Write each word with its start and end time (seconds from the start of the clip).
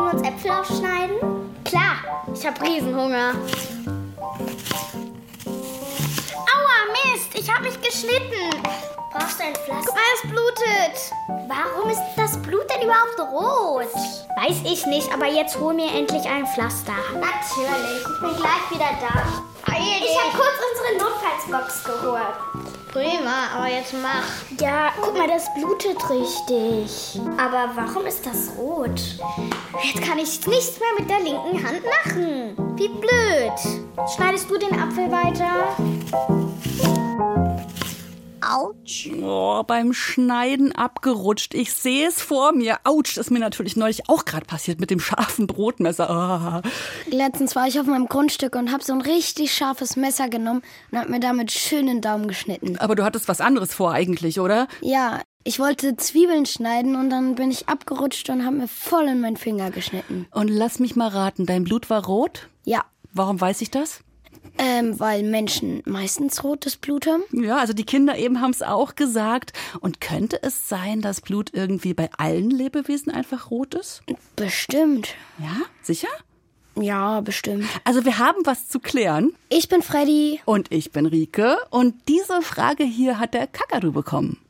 Wollen 0.00 0.12
wir 0.12 0.18
uns 0.18 0.28
Äpfel 0.28 0.50
aufschneiden? 0.50 1.16
Klar, 1.62 2.24
ich 2.32 2.46
habe 2.46 2.58
Riesenhunger. 2.62 3.34
Aua, 6.56 6.78
Mist, 6.94 7.34
ich 7.34 7.52
habe 7.52 7.64
mich 7.64 7.78
geschnitten. 7.82 8.62
Brauchst 9.12 9.38
du 9.38 9.44
ein 9.44 9.54
Pflaster? 9.54 9.84
Guck 9.84 9.94
mal, 9.94 10.00
es 10.14 10.22
blutet. 10.22 11.12
Warum 11.48 11.90
ist 11.90 12.00
das 12.16 12.40
Blut 12.40 12.64
denn 12.70 12.88
überhaupt 12.88 13.18
rot? 13.30 13.92
Weiß 14.42 14.62
ich 14.64 14.86
nicht, 14.86 15.12
aber 15.12 15.26
jetzt 15.26 15.60
hol 15.60 15.74
mir 15.74 15.92
endlich 15.92 16.26
ein 16.26 16.46
Pflaster. 16.46 16.94
Natürlich, 17.12 18.00
ich 18.00 18.20
bin 18.22 18.36
gleich 18.36 18.70
wieder 18.70 18.96
da. 19.02 19.22
Ich 19.66 20.18
habe 20.18 20.32
kurz 20.32 20.56
unsere 20.70 20.96
Notfallsbox 21.04 21.84
geholt. 21.84 22.49
Prima, 22.92 23.46
aber 23.54 23.68
jetzt 23.68 23.94
mach. 24.02 24.58
Ja, 24.60 24.92
guck 25.00 25.16
mal, 25.16 25.28
das 25.28 25.52
blutet 25.54 25.98
richtig. 26.10 27.20
Aber 27.38 27.70
warum 27.76 28.04
ist 28.04 28.26
das 28.26 28.50
rot? 28.58 29.00
Jetzt 29.84 30.02
kann 30.02 30.18
ich 30.18 30.44
nichts 30.46 30.80
mehr 30.80 30.88
mit 30.98 31.08
der 31.08 31.20
linken 31.20 31.64
Hand 31.64 31.82
machen. 31.84 32.56
Wie 32.76 32.88
blöd. 32.88 34.08
Schneidest 34.16 34.50
du 34.50 34.58
den 34.58 34.76
Apfel 34.80 35.08
weiter? 35.10 35.76
Autsch. 38.52 39.08
Oh, 39.22 39.62
beim 39.62 39.92
Schneiden 39.92 40.72
abgerutscht. 40.72 41.54
Ich 41.54 41.72
sehe 41.72 42.08
es 42.08 42.20
vor 42.20 42.52
mir. 42.52 42.78
Autsch, 42.84 43.16
das 43.16 43.26
ist 43.26 43.30
mir 43.30 43.38
natürlich 43.38 43.76
neulich 43.76 44.08
auch 44.08 44.24
gerade 44.24 44.44
passiert 44.46 44.80
mit 44.80 44.90
dem 44.90 45.00
scharfen 45.00 45.46
Brotmesser. 45.46 46.62
Oh. 46.64 46.68
Letztens 47.10 47.54
war 47.54 47.68
ich 47.68 47.78
auf 47.78 47.86
meinem 47.86 48.08
Grundstück 48.08 48.56
und 48.56 48.72
habe 48.72 48.82
so 48.82 48.92
ein 48.92 49.00
richtig 49.00 49.54
scharfes 49.54 49.96
Messer 49.96 50.28
genommen 50.28 50.62
und 50.90 50.98
habe 50.98 51.10
mir 51.10 51.20
damit 51.20 51.52
schön 51.52 51.86
den 51.86 52.00
Daumen 52.00 52.28
geschnitten. 52.28 52.76
Aber 52.78 52.94
du 52.94 53.04
hattest 53.04 53.28
was 53.28 53.40
anderes 53.40 53.72
vor 53.72 53.92
eigentlich, 53.92 54.40
oder? 54.40 54.66
Ja, 54.80 55.20
ich 55.44 55.58
wollte 55.58 55.96
Zwiebeln 55.96 56.44
schneiden 56.44 56.96
und 56.96 57.10
dann 57.10 57.34
bin 57.34 57.50
ich 57.50 57.68
abgerutscht 57.68 58.28
und 58.28 58.44
habe 58.44 58.56
mir 58.56 58.68
voll 58.68 59.08
in 59.08 59.20
meinen 59.20 59.36
Finger 59.36 59.70
geschnitten. 59.70 60.26
Und 60.32 60.48
lass 60.48 60.78
mich 60.78 60.96
mal 60.96 61.08
raten, 61.08 61.46
dein 61.46 61.64
Blut 61.64 61.88
war 61.88 62.04
rot? 62.04 62.48
Ja. 62.64 62.84
Warum 63.12 63.40
weiß 63.40 63.60
ich 63.62 63.70
das? 63.70 64.00
Ähm, 64.62 65.00
weil 65.00 65.22
Menschen 65.22 65.82
meistens 65.86 66.44
rotes 66.44 66.76
Blut 66.76 67.06
haben. 67.06 67.22
Ja, 67.32 67.56
also 67.56 67.72
die 67.72 67.86
Kinder 67.86 68.18
eben 68.18 68.42
haben 68.42 68.50
es 68.50 68.60
auch 68.60 68.94
gesagt. 68.94 69.54
Und 69.80 70.02
könnte 70.02 70.42
es 70.42 70.68
sein, 70.68 71.00
dass 71.00 71.22
Blut 71.22 71.54
irgendwie 71.54 71.94
bei 71.94 72.10
allen 72.18 72.50
Lebewesen 72.50 73.10
einfach 73.10 73.50
rot 73.50 73.74
ist? 73.74 74.02
Bestimmt. 74.36 75.14
Ja, 75.38 75.62
sicher? 75.80 76.08
Ja, 76.74 77.22
bestimmt. 77.22 77.64
Also 77.84 78.04
wir 78.04 78.18
haben 78.18 78.44
was 78.44 78.68
zu 78.68 78.80
klären. 78.80 79.32
Ich 79.48 79.70
bin 79.70 79.80
Freddy. 79.80 80.42
Und 80.44 80.70
ich 80.70 80.92
bin 80.92 81.06
Rike. 81.06 81.56
Und 81.70 81.94
diese 82.06 82.42
Frage 82.42 82.84
hier 82.84 83.18
hat 83.18 83.32
der 83.32 83.46
Kakadu 83.46 83.92
bekommen. 83.92 84.44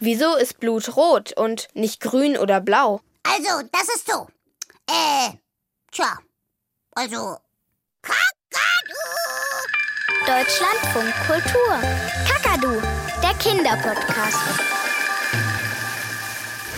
Wieso 0.00 0.36
ist 0.36 0.60
Blut 0.60 0.98
rot 0.98 1.32
und 1.34 1.68
nicht 1.72 2.02
grün 2.02 2.36
oder 2.36 2.60
blau? 2.60 3.00
Also, 3.22 3.66
das 3.72 3.88
ist 3.94 4.06
so. 4.06 4.28
Äh, 4.86 5.30
tja. 5.90 6.18
Also, 6.94 7.38
Kakadu! 8.02 8.35
Deutschlandfunk 10.26 11.14
Kultur. 11.28 11.78
Kakadu, 12.28 12.80
der 13.22 13.32
Kinderpodcast. 13.38 14.38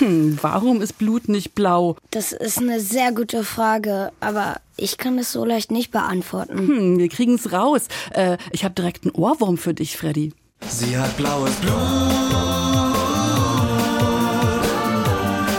Hm, 0.01 0.39
warum 0.43 0.83
ist 0.83 0.99
Blut 0.99 1.29
nicht 1.31 1.55
blau? 1.55 1.97
Das 2.11 2.33
ist 2.33 2.59
eine 2.59 2.79
sehr 2.79 3.11
gute 3.13 3.45
Frage, 3.45 4.13
aber 4.21 4.57
ich 4.77 4.99
kann 4.99 5.19
es 5.19 5.33
so 5.33 5.47
leicht 5.47 5.71
nicht 5.71 5.91
beantworten. 5.93 6.59
Hm, 6.59 6.99
wir 6.99 7.09
kriegen 7.09 7.37
es 7.37 7.51
raus. 7.51 7.89
Äh, 8.11 8.37
ich 8.53 8.65
habe 8.65 8.75
direkt 8.75 9.05
einen 9.05 9.15
Ohrwurm 9.15 9.57
für 9.57 9.73
dich, 9.73 9.97
Freddy. 9.97 10.35
Sie 10.69 10.99
hat 10.99 11.17
blaues 11.17 11.55
Blut, 11.57 11.73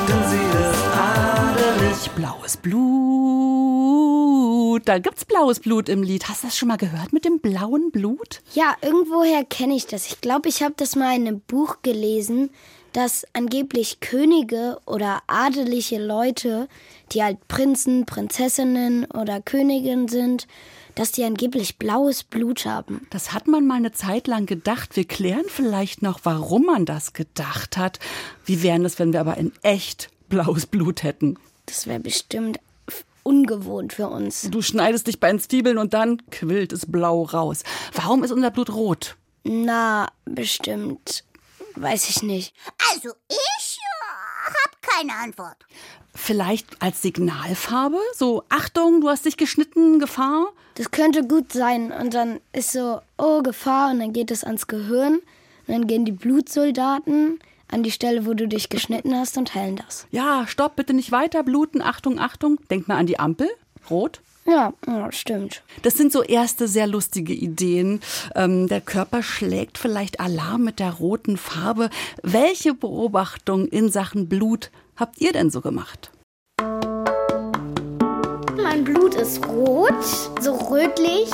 denn 0.08 0.30
sie 0.30 0.60
ist 0.62 0.84
adelig. 0.95 2.12
Blaues 2.16 2.56
Blut. 2.58 3.09
Da 4.90 4.98
gibt's 4.98 5.23
blaues 5.23 5.59
Blut 5.59 5.88
im 5.88 6.02
Lied. 6.02 6.30
Hast 6.30 6.42
du 6.42 6.48
das 6.48 6.58
schon 6.58 6.68
mal 6.68 6.78
gehört 6.78 7.14
mit 7.14 7.23
dem 7.23 7.38
blauen 7.38 7.92
Blut? 7.92 8.42
Ja, 8.56 8.76
irgendwoher 8.82 9.44
kenne 9.44 9.76
ich 9.76 9.86
das. 9.86 10.08
Ich 10.08 10.20
glaube, 10.20 10.50
ich 10.50 10.64
habe 10.64 10.73
das 10.77 10.95
mal 10.95 11.16
in 11.16 11.27
einem 11.27 11.42
Buch 11.42 11.83
gelesen, 11.83 12.50
dass 12.92 13.23
angeblich 13.33 14.00
Könige 14.00 14.80
oder 14.88 15.22
adeliche 15.27 16.04
Leute, 16.04 16.67
die 17.11 17.22
halt 17.22 17.48
Prinzen, 17.48 18.08
Prinzessinnen 18.08 19.05
oder 19.05 19.42
Königinnen 19.42 20.08
sind, 20.08 20.48
dass 20.95 21.11
die 21.11 21.23
angeblich 21.23 21.77
blaues 21.77 22.23
Blut 22.23 22.66
haben. 22.66 23.06
Das 23.11 23.32
hat 23.32 23.48
man 23.48 23.67
mal 23.67 23.76
eine 23.76 23.92
Zeit 23.92 24.26
lang 24.26 24.48
gedacht. 24.48 24.95
Wir 24.95 25.06
klären 25.06 25.45
vielleicht 25.50 26.02
noch, 26.02 26.21
warum 26.23 26.66
man 26.66 26.88
das 26.88 27.14
gedacht 27.14 27.77
hat. 27.77 28.00
Wie 28.44 28.64
wären 28.64 28.83
es, 28.86 28.98
wenn 28.98 29.14
wir 29.14 29.20
aber 29.20 29.38
in 29.38 29.52
echt 29.61 30.10
blaues 30.30 30.66
Blut 30.66 31.04
hätten? 31.04 31.38
Das 31.67 31.86
wäre 31.86 32.00
bestimmt 32.00 32.58
ungewohnt 33.24 33.94
für 33.94 34.08
uns. 34.10 34.50
Du 34.52 34.62
schneidest 34.62 35.08
dich 35.08 35.20
bei 35.20 35.30
den 35.30 35.40
Zwiebeln 35.40 35.78
und 35.78 35.94
dann 35.94 36.22
quillt 36.30 36.74
es 36.74 36.86
blau 36.86 37.24
raus. 37.24 37.64
Warum 37.94 38.24
ist 38.24 38.32
unser 38.32 38.52
Blut 38.52 38.74
rot? 38.74 39.16
Na, 39.44 40.10
bestimmt. 40.26 41.24
Weiß 41.76 42.10
ich 42.10 42.24
nicht. 42.24 42.54
Also, 42.92 43.10
ich 43.30 43.80
äh, 43.80 44.52
hab 44.52 44.82
keine 44.82 45.14
Antwort. 45.14 45.66
Vielleicht 46.14 46.82
als 46.82 47.02
Signalfarbe? 47.02 48.00
So, 48.16 48.44
Achtung, 48.50 49.02
du 49.02 49.10
hast 49.10 49.26
dich 49.26 49.38
geschnitten, 49.38 50.00
Gefahr? 50.00 50.48
Das 50.76 50.92
könnte 50.92 51.26
gut 51.26 51.54
sein. 51.54 51.92
Und 51.92 52.14
dann 52.14 52.42
ist 52.52 52.72
so, 52.72 53.02
oh, 53.18 53.42
Gefahr. 53.42 53.92
Und 53.92 54.00
dann 54.00 54.14
geht 54.14 54.32
es 54.32 54.44
ans 54.44 54.68
Gehirn. 54.68 55.20
Und 55.68 55.74
dann 55.74 55.88
gehen 55.88 56.06
die 56.06 56.12
Blutsoldaten 56.12 57.40
an 57.72 57.84
die 57.84 57.92
Stelle, 57.92 58.26
wo 58.26 58.34
du 58.34 58.48
dich 58.48 58.70
geschnitten 58.70 59.16
hast 59.16 59.38
und 59.38 59.56
heilen 59.56 59.78
das. 59.78 60.08
Ja, 60.12 60.46
stopp, 60.48 60.76
bitte 60.76 60.94
nicht 60.94 61.12
weiter 61.12 61.44
bluten. 61.44 61.82
Achtung, 61.82 62.20
Achtung. 62.20 62.60
Denk 62.70 62.88
mal 62.88 62.98
an 62.98 63.08
die 63.08 63.20
Ampel. 63.20 63.48
Rot. 63.90 64.22
Ja, 64.46 64.74
ja 64.88 65.12
stimmt. 65.12 65.62
Das 65.84 65.94
sind 65.94 66.12
so 66.12 66.24
erste 66.24 66.68
sehr 66.68 66.88
lustige 66.88 67.34
Ideen. 67.34 68.02
Ähm, 68.36 68.68
der 68.68 68.82
Körper 68.82 69.22
schlägt 69.22 69.78
vielleicht 69.78 70.20
Alarm 70.20 70.64
mit 70.64 70.80
der 70.80 70.94
roten 70.94 71.38
Farbe. 71.38 71.90
Welche 72.24 72.74
Beobachtung 72.74 73.68
in 73.68 73.90
Sachen 73.90 74.28
Blut 74.28 74.72
habt 74.96 75.22
ihr 75.22 75.34
denn 75.34 75.52
so 75.52 75.62
gemacht? 75.62 76.12
Mein 78.62 78.84
Blut 78.84 79.16
ist 79.16 79.46
rot, 79.48 79.94
so 80.42 80.56
rötlich. 80.56 81.30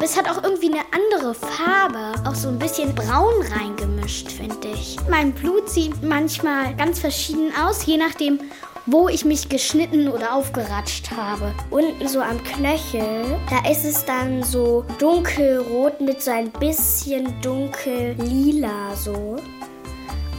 Es 0.00 0.16
hat 0.16 0.30
auch 0.30 0.42
irgendwie 0.42 0.72
eine 0.72 0.84
andere 0.92 1.34
Farbe, 1.34 2.14
auch 2.26 2.34
so 2.34 2.48
ein 2.48 2.58
bisschen 2.58 2.94
braun 2.94 3.34
reingemischt, 3.52 4.30
finde 4.30 4.68
ich. 4.68 4.96
Mein 5.10 5.32
Blut 5.32 5.68
sieht 5.68 6.02
manchmal 6.02 6.74
ganz 6.76 7.00
verschieden 7.00 7.52
aus, 7.62 7.84
je 7.84 7.96
nachdem, 7.96 8.38
wo 8.86 9.08
ich 9.08 9.24
mich 9.24 9.48
geschnitten 9.48 10.08
oder 10.08 10.34
aufgeratscht 10.34 11.10
habe. 11.10 11.52
Unten 11.70 12.06
so 12.06 12.20
am 12.20 12.42
Knöchel, 12.42 13.36
da 13.50 13.68
ist 13.68 13.84
es 13.84 14.04
dann 14.04 14.42
so 14.42 14.84
dunkelrot 14.98 16.00
mit 16.00 16.22
so 16.22 16.30
ein 16.30 16.50
bisschen 16.52 17.34
dunkel-lila 17.42 18.94
so. 18.94 19.36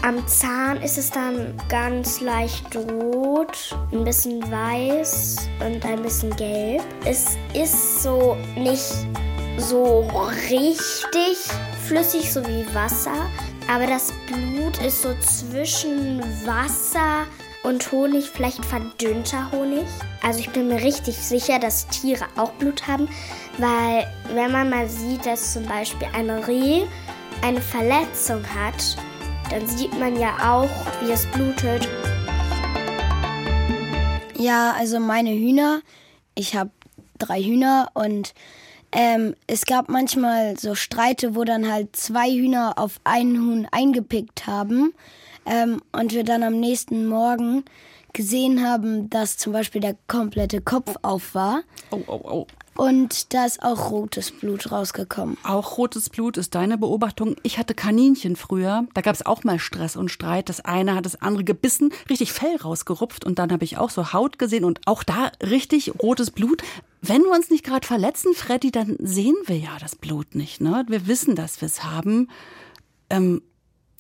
Am 0.02 0.26
Zahn 0.26 0.82
ist 0.82 0.98
es 0.98 1.12
dann 1.12 1.54
ganz 1.68 2.22
leicht 2.22 2.74
rot, 2.76 3.76
ein 3.92 4.06
bisschen 4.06 4.42
weiß 4.50 5.50
und 5.60 5.86
ein 5.86 6.02
bisschen 6.02 6.34
gelb. 6.38 6.82
Es 7.04 7.38
ist 7.54 8.02
so 8.02 8.38
nicht 8.56 9.06
so 9.60 10.08
richtig 10.50 11.38
flüssig, 11.86 12.32
so 12.32 12.46
wie 12.48 12.66
Wasser, 12.74 13.30
aber 13.72 13.88
das 13.88 14.14
Blut 14.28 14.78
ist 14.86 15.02
so 15.02 15.14
zwischen 15.20 16.22
Wasser 16.46 17.26
und 17.64 17.92
Honig, 17.92 18.30
vielleicht 18.30 18.64
verdünnter 18.64 19.52
Honig. 19.52 19.86
Also 20.24 20.40
ich 20.40 20.50
bin 20.52 20.70
mir 20.70 20.82
richtig 20.82 21.18
sicher, 21.18 21.60
dass 21.60 21.88
Tiere 21.88 22.26
auch 22.38 22.52
Blut 22.54 22.88
haben, 22.88 23.10
weil 23.58 24.08
wenn 24.34 24.52
man 24.52 24.70
mal 24.70 24.88
sieht, 24.88 25.26
dass 25.26 25.54
zum 25.54 25.66
Beispiel 25.66 26.08
ein 26.14 26.30
Reh 26.30 26.84
eine 27.42 27.62
Verletzung 27.62 28.44
hat, 28.56 28.98
dann 29.50 29.68
sieht 29.68 29.98
man 30.00 30.18
ja 30.20 30.36
auch, 30.42 30.70
wie 31.02 31.12
es 31.12 31.26
blutet. 31.28 31.88
Ja, 34.38 34.74
also 34.78 35.00
meine 35.00 35.32
Hühner, 35.32 35.82
ich 36.36 36.56
habe 36.56 36.72
drei 37.18 37.42
Hühner 37.42 37.90
und 37.94 38.34
ähm, 38.92 39.36
es 39.48 39.66
gab 39.66 39.90
manchmal 39.90 40.58
so 40.58 40.74
Streite, 40.76 41.36
wo 41.36 41.44
dann 41.44 41.72
halt 41.72 41.96
zwei 41.96 42.30
Hühner 42.32 42.74
auf 42.78 43.00
einen 43.04 43.38
Huhn 43.40 43.68
eingepickt 43.72 44.48
haben 44.48 44.94
ähm, 45.46 45.82
und 45.92 46.14
wir 46.14 46.24
dann 46.24 46.44
am 46.44 46.60
nächsten 46.60 47.08
Morgen 47.08 47.64
gesehen 48.14 48.66
haben, 48.66 49.10
dass 49.10 49.38
zum 49.38 49.54
Beispiel 49.54 49.82
der 49.82 49.96
komplette 50.08 50.62
Kopf 50.62 50.96
auf 51.04 51.36
war 51.36 51.62
Oh, 51.92 52.02
oh, 52.08 52.22
oh. 52.24 52.48
und 52.76 53.34
da 53.34 53.46
ist 53.46 53.62
auch 53.62 53.92
rotes 53.92 54.32
Blut 54.32 54.72
rausgekommen. 54.72 55.38
Auch 55.44 55.78
rotes 55.78 56.10
Blut 56.10 56.38
ist 56.38 56.56
deine 56.56 56.80
Beobachtung. 56.80 57.36
Ich 57.44 57.60
hatte 57.60 57.76
Kaninchen 57.76 58.36
früher. 58.36 58.86
Da 58.96 59.02
gab 59.02 59.14
es 59.14 59.24
auch 59.24 59.44
mal 59.44 59.60
Stress 59.60 59.96
und 59.96 60.10
Streit. 60.10 60.50
Das 60.50 60.62
eine 60.62 60.96
hat 60.96 61.06
das 61.06 61.22
andere 61.22 61.44
gebissen, 61.44 61.94
richtig 62.10 62.34
Fell 62.34 62.56
rausgerupft. 62.56 63.26
Und 63.26 63.38
dann 63.38 63.52
habe 63.52 63.64
ich 63.64 63.78
auch 63.78 63.92
so 63.92 64.14
Haut 64.14 64.40
gesehen 64.40 64.64
und 64.64 64.82
auch 64.86 65.04
da 65.04 65.32
richtig 65.44 65.94
rotes 66.02 66.32
Blut. 66.32 66.64
Wenn 67.02 67.22
wir 67.22 67.32
uns 67.32 67.50
nicht 67.50 67.64
gerade 67.64 67.88
verletzen, 67.88 68.34
Freddy, 68.34 68.72
dann 68.72 68.98
sehen 69.00 69.36
wir 69.46 69.58
ja 69.58 69.78
das 69.80 69.96
Blut 69.96 70.36
nicht. 70.36 70.60
Ne? 70.60 70.86
Wir 70.88 71.08
wissen, 71.08 71.36
dass 71.36 71.62
wir 71.62 71.68
es 71.68 71.84
haben. 71.84 72.30
Ähm, 73.10 73.42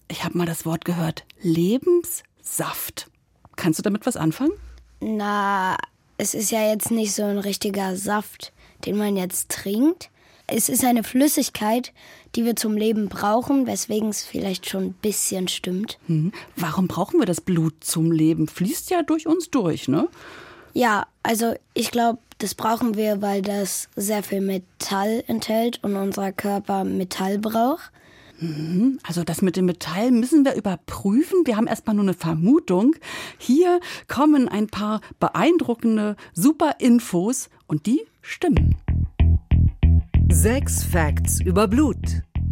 ich 0.10 0.24
habe 0.24 0.38
mal 0.38 0.46
das 0.46 0.66
Wort 0.66 0.86
gehört, 0.86 1.24
Lebenssaft. 1.42 3.10
Kannst 3.56 3.80
du 3.80 3.84
damit 3.84 4.06
was 4.06 4.18
anfangen? 4.18 4.54
Na, 5.00 5.78
es 6.18 6.34
ist 6.34 6.52
ja 6.52 6.70
jetzt 6.70 6.92
nicht 6.92 7.14
so 7.14 7.24
ein 7.24 7.38
richtiger 7.38 7.96
Saft, 7.96 8.52
den 8.86 8.98
man 8.98 9.16
jetzt 9.16 9.50
trinkt. 9.50 10.10
Es 10.48 10.68
ist 10.68 10.84
eine 10.84 11.04
Flüssigkeit, 11.04 11.94
die 12.36 12.44
wir 12.44 12.56
zum 12.56 12.76
Leben 12.76 13.08
brauchen, 13.08 13.68
weswegen 13.68 14.10
es 14.10 14.24
vielleicht 14.24 14.68
schon 14.68 14.84
ein 14.86 14.94
bisschen 14.94 15.48
stimmt. 15.48 16.00
Hm. 16.08 16.32
Warum 16.56 16.88
brauchen 16.88 17.20
wir 17.20 17.26
das 17.26 17.40
Blut 17.40 17.76
zum 17.82 18.12
Leben? 18.12 18.48
Fließt 18.48 18.90
ja 18.90 19.04
durch 19.04 19.28
uns 19.28 19.50
durch, 19.52 19.88
ne? 19.88 20.10
Ja, 20.74 21.08
also 21.24 21.54
ich 21.74 21.92
glaube, 21.92 22.20
das 22.40 22.56
brauchen 22.56 22.96
wir, 22.96 23.22
weil 23.22 23.42
das 23.42 23.90
sehr 23.96 24.24
viel 24.24 24.42
Metall 24.42 25.24
enthält 25.28 25.84
und 25.84 25.96
unser 25.96 26.32
Körper 26.32 26.84
Metall 26.86 27.38
braucht. 27.38 27.92
Mhm. 28.40 29.00
Also 29.04 29.24
das 29.26 29.42
mit 29.42 29.58
dem 29.58 29.66
Metall 29.66 30.12
müssen 30.12 30.46
wir 30.46 30.56
überprüfen. 30.56 31.46
Wir 31.46 31.58
haben 31.58 31.68
erstmal 31.68 31.96
nur 31.96 32.06
eine 32.06 32.14
Vermutung. 32.14 32.96
Hier 33.38 33.82
kommen 34.08 34.48
ein 34.48 34.68
paar 34.68 35.02
beeindruckende, 35.20 36.16
super 36.34 36.76
Infos 36.80 37.50
und 37.68 37.86
die 37.86 38.02
stimmen. 38.22 38.78
Sechs 40.30 40.84
Facts 40.84 41.42
über 41.42 41.68
Blut. 41.68 41.98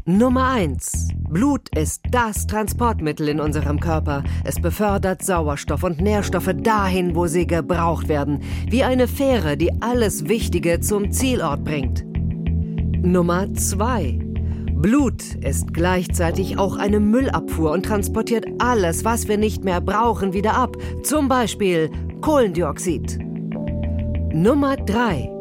Nummer 0.05 0.49
1. 0.49 1.09
Blut 1.29 1.68
ist 1.77 2.03
das 2.09 2.47
Transportmittel 2.47 3.27
in 3.27 3.41
unserem 3.41 3.81
Körper. 3.81 4.24
Es 4.45 4.62
befördert 4.62 5.21
Sauerstoff 5.24 5.83
und 5.83 6.00
Nährstoffe 6.00 6.53
dahin, 6.56 7.15
wo 7.15 7.27
sie 7.27 7.45
gebraucht 7.45 8.07
werden, 8.07 8.41
wie 8.69 8.85
eine 8.85 9.09
Fähre, 9.09 9.57
die 9.57 9.81
alles 9.81 10.29
Wichtige 10.29 10.79
zum 10.79 11.12
Zielort 11.12 11.65
bringt. 11.65 12.06
Nummer 13.06 13.53
2. 13.53 14.19
Blut 14.75 15.35
ist 15.41 15.74
gleichzeitig 15.74 16.57
auch 16.57 16.77
eine 16.77 17.01
Müllabfuhr 17.01 17.71
und 17.71 17.85
transportiert 17.85 18.45
alles, 18.59 19.03
was 19.03 19.27
wir 19.27 19.38
nicht 19.38 19.65
mehr 19.65 19.81
brauchen, 19.81 20.31
wieder 20.31 20.56
ab. 20.56 20.77
Zum 21.03 21.27
Beispiel 21.27 21.89
Kohlendioxid. 22.21 23.19
Nummer 24.33 24.77
3. 24.77 25.36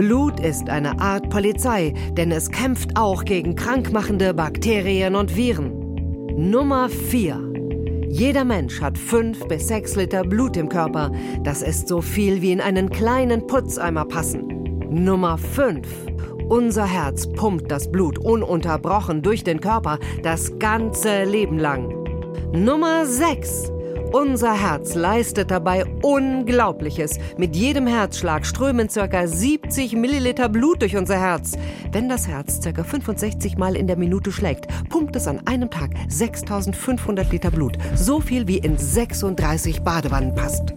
Blut 0.00 0.40
ist 0.40 0.70
eine 0.70 0.98
Art 0.98 1.28
Polizei, 1.28 1.92
denn 2.12 2.32
es 2.32 2.50
kämpft 2.50 2.96
auch 2.96 3.22
gegen 3.22 3.54
krankmachende 3.54 4.32
Bakterien 4.32 5.14
und 5.14 5.36
Viren. 5.36 5.72
Nummer 6.38 6.88
4. 6.88 8.06
Jeder 8.08 8.46
Mensch 8.46 8.80
hat 8.80 8.96
5 8.96 9.46
bis 9.46 9.68
6 9.68 9.96
Liter 9.96 10.22
Blut 10.22 10.56
im 10.56 10.70
Körper. 10.70 11.12
Das 11.44 11.60
ist 11.60 11.86
so 11.86 12.00
viel 12.00 12.40
wie 12.40 12.52
in 12.52 12.62
einen 12.62 12.88
kleinen 12.88 13.46
Putzeimer 13.46 14.06
passen. 14.06 14.48
Nummer 14.88 15.36
5. 15.36 15.86
Unser 16.48 16.86
Herz 16.86 17.30
pumpt 17.30 17.70
das 17.70 17.92
Blut 17.92 18.18
ununterbrochen 18.18 19.20
durch 19.20 19.44
den 19.44 19.60
Körper 19.60 19.98
das 20.22 20.58
ganze 20.58 21.24
Leben 21.24 21.58
lang. 21.58 21.92
Nummer 22.54 23.04
6. 23.04 23.70
Unser 24.12 24.54
Herz 24.60 24.96
leistet 24.96 25.52
dabei 25.52 25.84
Unglaubliches. 26.02 27.20
Mit 27.36 27.54
jedem 27.54 27.86
Herzschlag 27.86 28.44
strömen 28.44 28.88
ca. 28.88 29.26
70 29.26 29.94
Milliliter 29.94 30.48
Blut 30.48 30.82
durch 30.82 30.96
unser 30.96 31.16
Herz. 31.16 31.56
Wenn 31.92 32.08
das 32.08 32.26
Herz 32.26 32.58
ca. 32.60 32.82
65 32.82 33.56
Mal 33.56 33.76
in 33.76 33.86
der 33.86 33.96
Minute 33.96 34.32
schlägt, 34.32 34.66
pumpt 34.88 35.14
es 35.14 35.28
an 35.28 35.46
einem 35.46 35.70
Tag 35.70 35.90
6500 36.08 37.30
Liter 37.30 37.52
Blut. 37.52 37.78
So 37.94 38.20
viel 38.20 38.48
wie 38.48 38.58
in 38.58 38.76
36 38.76 39.82
Badewannen 39.82 40.34
passt. 40.34 40.74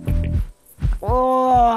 Oh, 1.02 1.74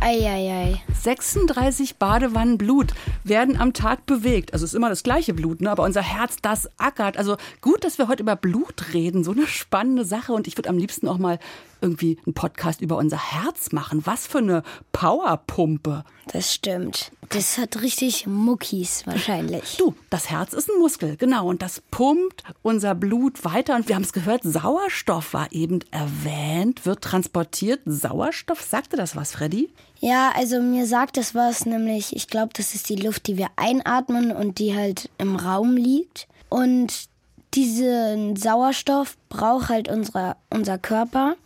eieiei. 0.00 0.82
36 1.00 1.96
Badewannen 1.96 2.58
Blut 2.58 2.94
werden 3.24 3.60
am 3.60 3.72
Tag 3.72 4.06
bewegt. 4.06 4.52
Also 4.52 4.64
es 4.64 4.72
ist 4.72 4.76
immer 4.76 4.88
das 4.88 5.02
gleiche 5.02 5.34
Blut, 5.34 5.60
ne? 5.60 5.70
aber 5.70 5.84
unser 5.84 6.02
Herz, 6.02 6.36
das 6.42 6.70
ackert. 6.78 7.16
Also 7.16 7.36
gut, 7.60 7.84
dass 7.84 7.98
wir 7.98 8.08
heute 8.08 8.22
über 8.22 8.36
Blut 8.36 8.92
reden. 8.94 9.24
So 9.24 9.32
eine 9.32 9.46
spannende 9.46 10.04
Sache. 10.04 10.32
Und 10.32 10.46
ich 10.46 10.56
würde 10.56 10.68
am 10.68 10.78
liebsten 10.78 11.08
auch 11.08 11.18
mal 11.18 11.38
irgendwie 11.80 12.18
einen 12.26 12.34
Podcast 12.34 12.80
über 12.80 12.96
unser 12.96 13.32
Herz 13.32 13.72
machen. 13.72 14.02
Was 14.04 14.26
für 14.26 14.38
eine 14.38 14.62
Powerpumpe. 14.92 16.04
Das 16.32 16.54
stimmt. 16.54 17.12
Das 17.30 17.58
hat 17.58 17.82
richtig 17.82 18.26
Muckis 18.26 19.06
wahrscheinlich. 19.06 19.76
Du, 19.76 19.94
das 20.10 20.30
Herz 20.30 20.52
ist 20.52 20.70
ein 20.70 20.78
Muskel, 20.78 21.16
genau. 21.16 21.48
Und 21.48 21.62
das 21.62 21.82
pumpt 21.90 22.42
unser 22.62 22.94
Blut 22.94 23.44
weiter. 23.44 23.76
Und 23.76 23.88
wir 23.88 23.94
haben 23.94 24.02
es 24.02 24.12
gehört, 24.12 24.42
Sauerstoff 24.44 25.34
war 25.34 25.52
eben 25.52 25.80
erwähnt, 25.90 26.86
wird 26.86 27.02
transportiert. 27.02 27.80
Sauerstoff, 27.84 28.62
sagte 28.62 28.96
das 28.96 29.16
was, 29.16 29.32
Freddy? 29.32 29.70
Ja, 30.00 30.32
also 30.34 30.60
mir 30.60 30.86
sagt 30.86 31.16
das 31.16 31.34
was, 31.34 31.66
nämlich 31.66 32.14
ich 32.14 32.28
glaube, 32.28 32.50
das 32.54 32.74
ist 32.74 32.88
die 32.88 32.96
Luft, 32.96 33.26
die 33.26 33.36
wir 33.36 33.48
einatmen 33.56 34.30
und 34.30 34.58
die 34.58 34.74
halt 34.74 35.10
im 35.18 35.36
Raum 35.36 35.76
liegt. 35.76 36.28
Und 36.48 37.08
diesen 37.54 38.36
Sauerstoff 38.36 39.16
braucht 39.28 39.68
halt 39.68 39.88
unsere, 39.88 40.36
unser 40.50 40.78
Körper, 40.78 41.36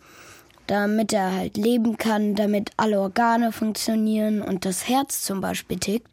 damit 0.67 1.13
er 1.13 1.31
halt 1.33 1.57
leben 1.57 1.97
kann, 1.97 2.35
damit 2.35 2.71
alle 2.77 2.99
Organe 2.99 3.51
funktionieren 3.51 4.41
und 4.41 4.65
das 4.65 4.87
Herz 4.87 5.21
zum 5.23 5.41
Beispiel 5.41 5.77
tickt, 5.77 6.07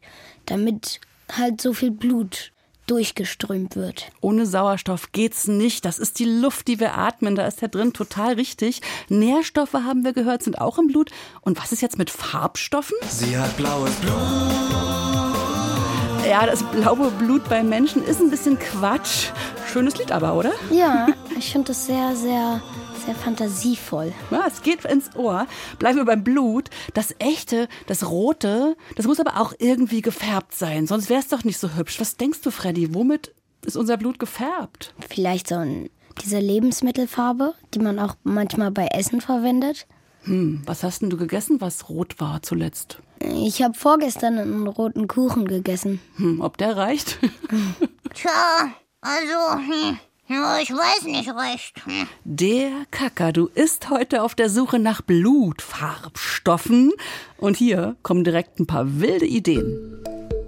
damit 0.45 0.99
halt 1.37 1.61
so 1.61 1.73
viel 1.73 1.91
Blut 1.91 2.51
durchgeströmt 2.87 3.75
wird. 3.77 4.11
Ohne 4.19 4.45
Sauerstoff 4.45 5.13
geht's 5.13 5.47
nicht. 5.47 5.85
Das 5.85 5.97
ist 5.97 6.19
die 6.19 6.25
Luft, 6.25 6.67
die 6.67 6.79
wir 6.79 6.97
atmen. 6.97 7.35
Da 7.35 7.47
ist 7.47 7.61
ja 7.61 7.69
drin 7.69 7.93
total 7.93 8.33
richtig. 8.33 8.81
Nährstoffe 9.07 9.73
haben 9.73 10.03
wir 10.03 10.11
gehört, 10.11 10.43
sind 10.43 10.59
auch 10.59 10.77
im 10.77 10.87
Blut. 10.87 11.09
Und 11.39 11.57
was 11.57 11.71
ist 11.71 11.81
jetzt 11.81 11.97
mit 11.97 12.09
Farbstoffen? 12.09 12.97
Sie 13.07 13.37
hat 13.37 13.55
blaues 13.55 13.93
Blut. 13.95 14.11
Ja, 16.27 16.45
das 16.45 16.63
blaue 16.63 17.11
Blut 17.11 17.47
bei 17.49 17.63
Menschen 17.63 18.03
ist 18.03 18.19
ein 18.19 18.29
bisschen 18.29 18.59
Quatsch. 18.59 19.29
Schönes 19.71 19.97
Lied 19.97 20.11
aber, 20.11 20.33
oder? 20.33 20.51
Ja, 20.69 21.07
ich 21.41 21.51
finde 21.51 21.69
das 21.69 21.87
sehr, 21.87 22.15
sehr 22.15 22.61
sehr 23.05 23.15
fantasievoll. 23.15 24.13
Ja, 24.29 24.45
es 24.47 24.61
geht 24.61 24.85
ins 24.85 25.15
Ohr. 25.15 25.47
Bleiben 25.79 25.97
wir 25.97 26.05
beim 26.05 26.23
Blut. 26.23 26.69
Das 26.93 27.15
echte, 27.17 27.67
das 27.87 28.07
rote, 28.07 28.77
das 28.95 29.07
muss 29.07 29.19
aber 29.19 29.41
auch 29.41 29.53
irgendwie 29.57 30.01
gefärbt 30.01 30.53
sein. 30.53 30.85
Sonst 30.85 31.09
wäre 31.09 31.19
es 31.19 31.27
doch 31.27 31.43
nicht 31.43 31.57
so 31.57 31.73
hübsch. 31.75 31.99
Was 31.99 32.17
denkst 32.17 32.41
du, 32.41 32.51
Freddy? 32.51 32.93
Womit 32.93 33.33
ist 33.65 33.75
unser 33.75 33.97
Blut 33.97 34.19
gefärbt? 34.19 34.93
Vielleicht 35.09 35.47
so 35.47 35.55
ein, 35.55 35.89
diese 36.21 36.37
Lebensmittelfarbe, 36.37 37.55
die 37.73 37.79
man 37.79 37.97
auch 37.97 38.15
manchmal 38.23 38.69
bei 38.69 38.85
Essen 38.85 39.19
verwendet. 39.19 39.87
Hm, 40.25 40.61
was 40.67 40.83
hast 40.83 41.01
denn 41.01 41.09
du 41.09 41.17
gegessen, 41.17 41.59
was 41.59 41.89
rot 41.89 42.19
war 42.19 42.43
zuletzt? 42.43 42.99
Ich 43.19 43.63
habe 43.63 43.73
vorgestern 43.73 44.37
einen 44.37 44.67
roten 44.67 45.07
Kuchen 45.07 45.47
gegessen. 45.47 45.99
Hm, 46.17 46.39
ob 46.41 46.57
der 46.57 46.77
reicht? 46.77 47.17
Tja, 48.13 48.71
also, 49.01 49.55
hm. 49.57 49.97
Ich 50.61 50.71
weiß 50.71 51.03
nicht 51.03 51.29
recht. 51.29 51.85
Hm. 51.85 52.07
Der 52.23 52.69
Kakadu 52.89 53.49
ist 53.53 53.89
heute 53.89 54.23
auf 54.23 54.33
der 54.33 54.49
Suche 54.49 54.79
nach 54.79 55.01
Blutfarbstoffen. 55.01 56.93
Und 57.37 57.57
hier 57.57 57.97
kommen 58.01 58.23
direkt 58.23 58.59
ein 58.59 58.65
paar 58.65 59.01
wilde 59.01 59.25
Ideen. 59.25 60.01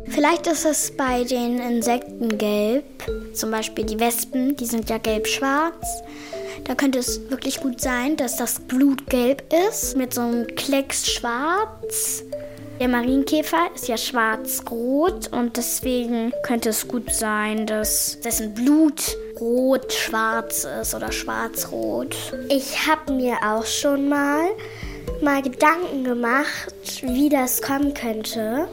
Vielleicht 0.07 0.47
ist 0.47 0.63
es 0.63 0.95
bei 0.95 1.25
den 1.25 1.59
Insekten 1.59 2.37
gelb. 2.37 2.85
Zum 3.33 3.51
Beispiel 3.51 3.83
die 3.83 3.99
Wespen, 3.99 4.55
die 4.55 4.65
sind 4.65 4.89
ja 4.89 4.99
gelb-schwarz. 4.99 6.03
Da 6.63 6.75
könnte 6.75 6.99
es 6.99 7.29
wirklich 7.29 7.59
gut 7.59 7.81
sein, 7.81 8.15
dass 8.15 8.37
das 8.37 8.61
Blut 8.61 9.09
gelb 9.09 9.53
ist, 9.67 9.97
mit 9.97 10.13
so 10.13 10.21
einem 10.21 10.47
Klecks 10.55 11.11
schwarz. 11.11 12.23
Der 12.79 12.87
Marienkäfer 12.87 13.69
ist 13.75 13.89
ja 13.89 13.97
schwarz-rot 13.97 15.27
und 15.33 15.57
deswegen 15.57 16.31
könnte 16.43 16.69
es 16.69 16.87
gut 16.87 17.13
sein, 17.13 17.65
dass 17.65 18.19
dessen 18.21 18.53
Blut 18.53 19.17
rot-schwarz 19.39 20.65
ist 20.81 20.93
oder 20.93 21.11
schwarz-rot. 21.11 22.15
Ich 22.49 22.87
habe 22.87 23.13
mir 23.13 23.37
auch 23.43 23.65
schon 23.65 24.09
mal, 24.09 24.49
mal 25.21 25.41
Gedanken 25.41 26.03
gemacht, 26.03 26.73
wie 27.01 27.29
das 27.29 27.61
kommen 27.61 27.93
könnte. 27.93 28.67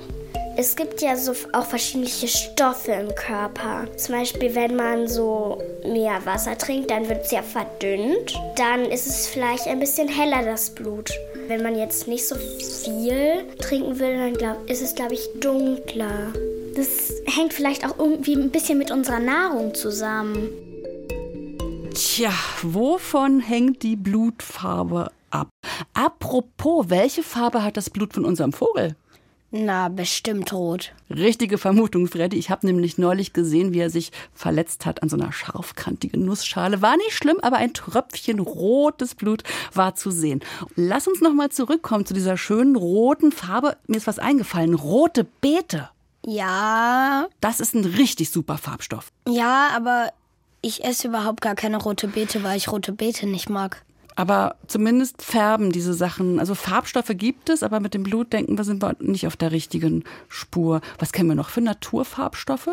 Es 0.56 0.76
gibt 0.76 1.00
ja 1.00 1.16
so 1.16 1.32
auch 1.52 1.64
verschiedene 1.64 2.08
Stoffe 2.08 2.92
im 2.92 3.14
Körper. 3.14 3.86
Zum 3.96 4.16
Beispiel, 4.16 4.54
wenn 4.54 4.76
man 4.76 5.08
so 5.08 5.62
mehr 5.86 6.24
Wasser 6.26 6.58
trinkt, 6.58 6.90
dann 6.90 7.08
wird 7.08 7.24
es 7.24 7.30
ja 7.30 7.42
verdünnt. 7.42 8.38
Dann 8.56 8.84
ist 8.84 9.06
es 9.06 9.26
vielleicht 9.26 9.66
ein 9.66 9.80
bisschen 9.80 10.08
heller, 10.08 10.42
das 10.44 10.70
Blut. 10.70 11.10
Wenn 11.46 11.62
man 11.62 11.78
jetzt 11.78 12.08
nicht 12.08 12.26
so 12.26 12.34
viel 12.34 13.46
trinken 13.58 13.98
will, 13.98 14.18
dann 14.18 14.34
glaub, 14.34 14.68
ist 14.68 14.82
es, 14.82 14.94
glaube 14.94 15.14
ich, 15.14 15.26
dunkler. 15.40 16.32
Das 16.76 17.12
hängt 17.26 17.52
vielleicht 17.52 17.84
auch 17.84 17.98
irgendwie 17.98 18.34
ein 18.34 18.50
bisschen 18.50 18.78
mit 18.78 18.90
unserer 18.90 19.20
Nahrung 19.20 19.74
zusammen. 19.74 20.48
Tja, 21.94 22.32
wovon 22.62 23.40
hängt 23.40 23.82
die 23.82 23.96
Blutfarbe 23.96 25.10
ab? 25.30 25.48
Apropos, 25.94 26.86
welche 26.88 27.22
Farbe 27.22 27.62
hat 27.62 27.76
das 27.76 27.90
Blut 27.90 28.14
von 28.14 28.24
unserem 28.24 28.52
Vogel? 28.52 28.94
Na, 29.52 29.88
bestimmt 29.88 30.52
rot. 30.52 30.92
Richtige 31.10 31.58
Vermutung, 31.58 32.06
Freddy. 32.06 32.38
Ich 32.38 32.50
habe 32.50 32.64
nämlich 32.64 32.98
neulich 32.98 33.32
gesehen, 33.32 33.74
wie 33.74 33.80
er 33.80 33.90
sich 33.90 34.12
verletzt 34.32 34.86
hat 34.86 35.02
an 35.02 35.08
so 35.08 35.16
einer 35.16 35.32
scharfkantigen 35.32 36.24
Nussschale. 36.24 36.82
War 36.82 36.96
nicht 36.96 37.14
schlimm, 37.14 37.38
aber 37.42 37.56
ein 37.56 37.74
Tröpfchen 37.74 38.38
rotes 38.38 39.16
Blut 39.16 39.42
war 39.74 39.96
zu 39.96 40.12
sehen. 40.12 40.40
Lass 40.76 41.08
uns 41.08 41.20
noch 41.20 41.34
mal 41.34 41.50
zurückkommen 41.50 42.06
zu 42.06 42.14
dieser 42.14 42.36
schönen 42.36 42.76
roten 42.76 43.32
Farbe. 43.32 43.76
Mir 43.88 43.96
ist 43.96 44.06
was 44.06 44.20
eingefallen. 44.20 44.74
Rote 44.74 45.26
Beete. 45.40 45.88
Ja. 46.24 47.26
Das 47.40 47.60
ist 47.60 47.74
ein 47.74 47.84
richtig 47.84 48.30
super 48.30 48.58
Farbstoff. 48.58 49.10
Ja, 49.28 49.68
aber 49.74 50.12
ich 50.62 50.84
esse 50.84 51.08
überhaupt 51.08 51.40
gar 51.40 51.54
keine 51.54 51.78
rote 51.78 52.08
Beete, 52.08 52.42
weil 52.42 52.56
ich 52.56 52.70
rote 52.70 52.92
Beete 52.92 53.26
nicht 53.26 53.48
mag. 53.48 53.82
Aber 54.16 54.56
zumindest 54.66 55.22
färben 55.22 55.72
diese 55.72 55.94
Sachen. 55.94 56.38
Also 56.38 56.54
Farbstoffe 56.54 57.12
gibt 57.14 57.48
es, 57.48 57.62
aber 57.62 57.80
mit 57.80 57.94
dem 57.94 58.02
Blut 58.02 58.32
denken 58.32 58.58
wir, 58.58 58.64
sind 58.64 58.82
wir 58.82 58.96
nicht 58.98 59.26
auf 59.26 59.36
der 59.36 59.52
richtigen 59.52 60.04
Spur. 60.28 60.82
Was 60.98 61.12
kennen 61.12 61.28
wir 61.28 61.34
noch 61.34 61.48
für 61.48 61.62
Naturfarbstoffe? 61.62 62.68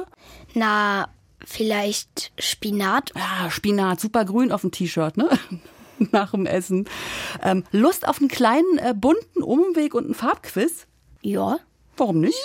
Na, 0.53 1.07
vielleicht 1.45 2.33
Spinat? 2.37 3.13
Ja, 3.15 3.49
Spinat, 3.49 4.01
super 4.01 4.25
grün 4.25 4.51
auf 4.51 4.61
dem 4.61 4.71
T-Shirt, 4.71 5.15
ne? 5.15 5.29
Nach 6.11 6.31
dem 6.31 6.45
Essen. 6.45 6.85
Ähm, 7.41 7.63
Lust 7.71 8.07
auf 8.07 8.19
einen 8.19 8.27
kleinen 8.27 8.77
äh, 8.79 8.93
bunten 8.93 9.41
Umweg 9.41 9.93
und 9.93 10.05
einen 10.05 10.15
Farbquiz? 10.15 10.85
Ja. 11.21 11.59
Warum 11.95 12.19
nicht? 12.19 12.37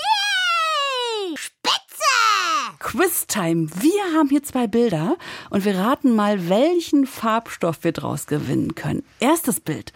Quiztime. 2.92 3.68
Wir 3.80 4.02
haben 4.14 4.28
hier 4.28 4.42
zwei 4.42 4.66
Bilder 4.66 5.16
und 5.48 5.64
wir 5.64 5.78
raten 5.78 6.14
mal, 6.14 6.50
welchen 6.50 7.06
Farbstoff 7.06 7.78
wir 7.80 7.92
draus 7.92 8.26
gewinnen 8.26 8.74
können. 8.74 9.02
Erstes 9.18 9.60
Bild. 9.60 9.94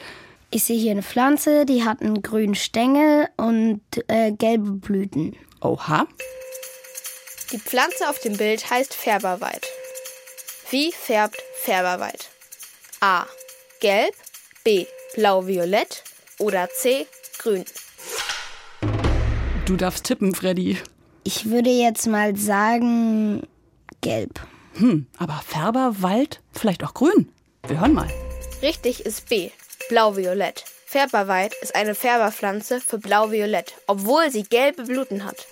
Ich 0.50 0.64
sehe 0.64 0.78
hier 0.78 0.92
eine 0.92 1.02
Pflanze, 1.02 1.66
die 1.66 1.84
hat 1.84 2.00
einen 2.00 2.22
grünen 2.22 2.54
Stängel 2.54 3.28
und 3.36 3.82
äh, 4.08 4.32
gelbe 4.32 4.70
Blüten. 4.70 5.36
Oha. 5.60 6.06
Die 7.52 7.58
Pflanze 7.58 8.08
auf 8.08 8.18
dem 8.20 8.38
Bild 8.38 8.70
heißt 8.70 8.94
Färberweid. 8.94 9.66
Wie 10.70 10.90
färbt 10.90 11.36
Färberweid? 11.60 12.30
A. 13.00 13.26
Gelb, 13.80 14.14
B. 14.64 14.86
Blau-Violett 15.14 16.02
oder 16.38 16.70
C. 16.70 17.06
Grün. 17.36 17.66
Du 19.66 19.76
darfst 19.76 20.04
tippen, 20.04 20.34
Freddy. 20.34 20.78
Ich 21.26 21.50
würde 21.50 21.70
jetzt 21.70 22.06
mal 22.06 22.36
sagen 22.36 23.48
gelb. 24.00 24.38
Hm, 24.74 25.08
aber 25.18 25.42
Färberwald, 25.44 26.40
vielleicht 26.52 26.84
auch 26.84 26.94
grün. 26.94 27.32
Wir 27.66 27.80
hören 27.80 27.94
mal. 27.94 28.08
Richtig 28.62 29.04
ist 29.04 29.28
B. 29.28 29.50
Blau-Violett. 29.88 30.62
Färberweid 30.86 31.52
ist 31.62 31.74
eine 31.74 31.96
Färberpflanze 31.96 32.80
für 32.80 32.98
Blau-Violett, 32.98 33.74
obwohl 33.88 34.30
sie 34.30 34.44
gelbe 34.44 34.84
Blüten 34.84 35.24
hat. 35.24 35.48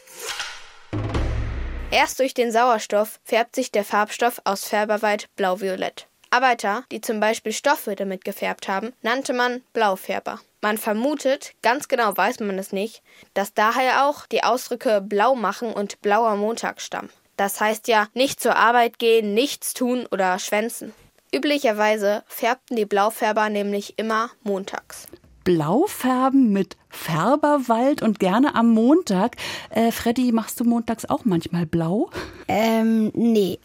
Erst 1.90 2.20
durch 2.20 2.34
den 2.34 2.52
Sauerstoff 2.52 3.18
färbt 3.24 3.56
sich 3.56 3.72
der 3.72 3.84
Farbstoff 3.84 4.40
aus 4.44 4.66
Färberweid 4.66 5.28
blau-violett. 5.34 6.06
Arbeiter, 6.34 6.82
die 6.90 7.00
zum 7.00 7.20
Beispiel 7.20 7.52
Stoffe 7.52 7.94
damit 7.94 8.24
gefärbt 8.24 8.66
haben, 8.66 8.92
nannte 9.02 9.32
man 9.32 9.62
Blaufärber. 9.72 10.40
Man 10.62 10.78
vermutet, 10.78 11.52
ganz 11.62 11.86
genau 11.86 12.16
weiß 12.16 12.40
man 12.40 12.58
es 12.58 12.72
nicht, 12.72 13.02
dass 13.34 13.54
daher 13.54 14.08
auch 14.08 14.26
die 14.26 14.42
Ausdrücke 14.42 15.00
blau 15.00 15.36
machen 15.36 15.72
und 15.72 16.02
blauer 16.02 16.34
Montag 16.34 16.80
stammen. 16.80 17.10
Das 17.36 17.60
heißt 17.60 17.86
ja 17.86 18.08
nicht 18.14 18.40
zur 18.40 18.56
Arbeit 18.56 18.98
gehen, 18.98 19.32
nichts 19.32 19.74
tun 19.74 20.08
oder 20.10 20.40
schwänzen. 20.40 20.92
Üblicherweise 21.32 22.24
färbten 22.26 22.76
die 22.76 22.84
Blaufärber 22.84 23.48
nämlich 23.48 23.94
immer 23.96 24.30
montags. 24.42 25.06
Blau 25.44 25.84
färben 25.86 26.52
mit 26.52 26.76
Färberwald 26.88 28.02
und 28.02 28.18
gerne 28.18 28.56
am 28.56 28.70
Montag. 28.70 29.36
Äh, 29.70 29.92
Freddy, 29.92 30.32
machst 30.32 30.58
du 30.58 30.64
montags 30.64 31.04
auch 31.04 31.24
manchmal 31.24 31.66
blau? 31.66 32.10
Ähm, 32.48 33.12
nee. 33.14 33.60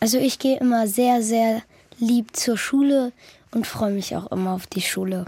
Also 0.00 0.16
ich 0.16 0.38
gehe 0.38 0.58
immer 0.58 0.86
sehr, 0.86 1.22
sehr 1.22 1.62
lieb 1.98 2.36
zur 2.36 2.56
Schule 2.58 3.12
und 3.52 3.66
freue 3.66 3.92
mich 3.92 4.16
auch 4.16 4.30
immer 4.32 4.52
auf 4.52 4.66
die 4.66 4.82
Schule. 4.82 5.26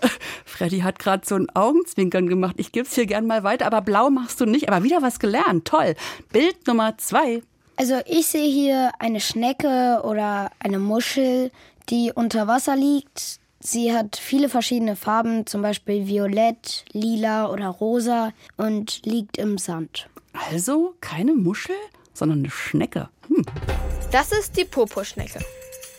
Freddy 0.44 0.80
hat 0.80 0.98
gerade 0.98 1.26
so 1.26 1.34
ein 1.34 1.48
Augenzwinkern 1.54 2.28
gemacht. 2.28 2.56
Ich 2.58 2.72
gebe 2.72 2.86
es 2.86 2.94
hier 2.94 3.06
gern 3.06 3.26
mal 3.26 3.44
weiter, 3.44 3.66
aber 3.66 3.82
blau 3.82 4.10
machst 4.10 4.40
du 4.40 4.46
nicht. 4.46 4.68
Aber 4.68 4.82
wieder 4.82 5.02
was 5.02 5.18
gelernt. 5.18 5.66
Toll. 5.66 5.94
Bild 6.32 6.66
Nummer 6.66 6.96
zwei. 6.98 7.42
Also 7.76 7.98
ich 8.06 8.26
sehe 8.26 8.50
hier 8.50 8.92
eine 8.98 9.20
Schnecke 9.20 10.02
oder 10.04 10.50
eine 10.58 10.78
Muschel, 10.78 11.50
die 11.88 12.12
unter 12.14 12.46
Wasser 12.46 12.76
liegt. 12.76 13.40
Sie 13.58 13.92
hat 13.94 14.16
viele 14.16 14.48
verschiedene 14.48 14.96
Farben, 14.96 15.46
zum 15.46 15.62
Beispiel 15.62 16.06
violett, 16.06 16.84
lila 16.92 17.50
oder 17.50 17.68
rosa 17.68 18.32
und 18.56 19.04
liegt 19.04 19.36
im 19.36 19.58
Sand. 19.58 20.08
Also 20.50 20.94
keine 21.00 21.34
Muschel, 21.34 21.76
sondern 22.14 22.38
eine 22.40 22.50
Schnecke. 22.50 23.10
Hm. 23.28 23.44
Das 24.12 24.32
ist 24.32 24.56
die 24.56 24.64
Purpurschnecke. 24.64 25.40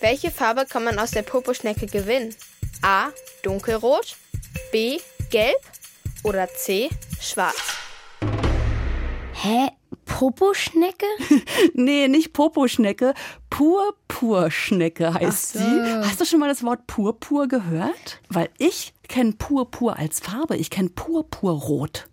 Welche 0.02 0.32
Farbe 0.32 0.66
kann 0.66 0.84
man 0.84 0.98
aus 0.98 1.12
der 1.12 1.22
Purpurschnecke 1.22 1.86
gewinnen? 1.86 2.36
A. 2.82 3.10
Dunkelrot, 3.44 4.18
B. 4.72 5.00
Gelb 5.30 5.62
oder 6.24 6.48
C. 6.48 6.90
Schwarz. 7.20 7.78
Hä? 9.34 9.70
Poposchnecke? 10.06 11.06
nee, 11.76 12.08
nicht 12.08 12.34
Poposchnecke. 12.34 13.14
Purpurschnecke 13.52 15.14
heißt 15.14 15.54
so. 15.54 15.60
sie. 15.60 15.82
Hast 16.04 16.20
du 16.20 16.26
schon 16.26 16.40
mal 16.40 16.50
das 16.50 16.64
Wort 16.64 16.88
Purpur 16.88 17.48
gehört? 17.48 18.22
Weil 18.28 18.50
ich 18.58 18.94
kenne 19.08 19.34
Purpur 19.34 19.98
als 19.98 20.20
Farbe. 20.20 20.58
Ich 20.58 20.72
kenne 20.72 20.90
Purpurrot. 20.90 22.08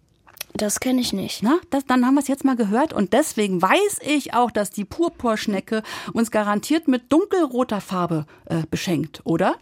Das 0.59 0.81
kenne 0.81 1.00
ich 1.00 1.12
nicht. 1.12 1.45
Na, 1.45 1.61
das, 1.71 1.87
dann 1.87 2.05
haben 2.05 2.15
wir 2.15 2.21
es 2.21 2.27
jetzt 2.27 2.45
mal 2.45 2.57
gehört 2.57 2.93
und 2.93 3.12
deswegen 3.12 3.62
weiß 3.62 4.00
ich 4.00 4.35
auch, 4.35 4.50
dass 4.50 4.71
die 4.71 4.85
Purpurschnecke 4.85 5.85
uns 6.12 6.33
garantiert 6.33 6.88
mit 6.88 7.12
dunkelroter 7.12 7.81
Farbe 7.81 8.27
äh, 8.47 8.62
beschenkt, 8.69 9.21
oder? 9.23 9.55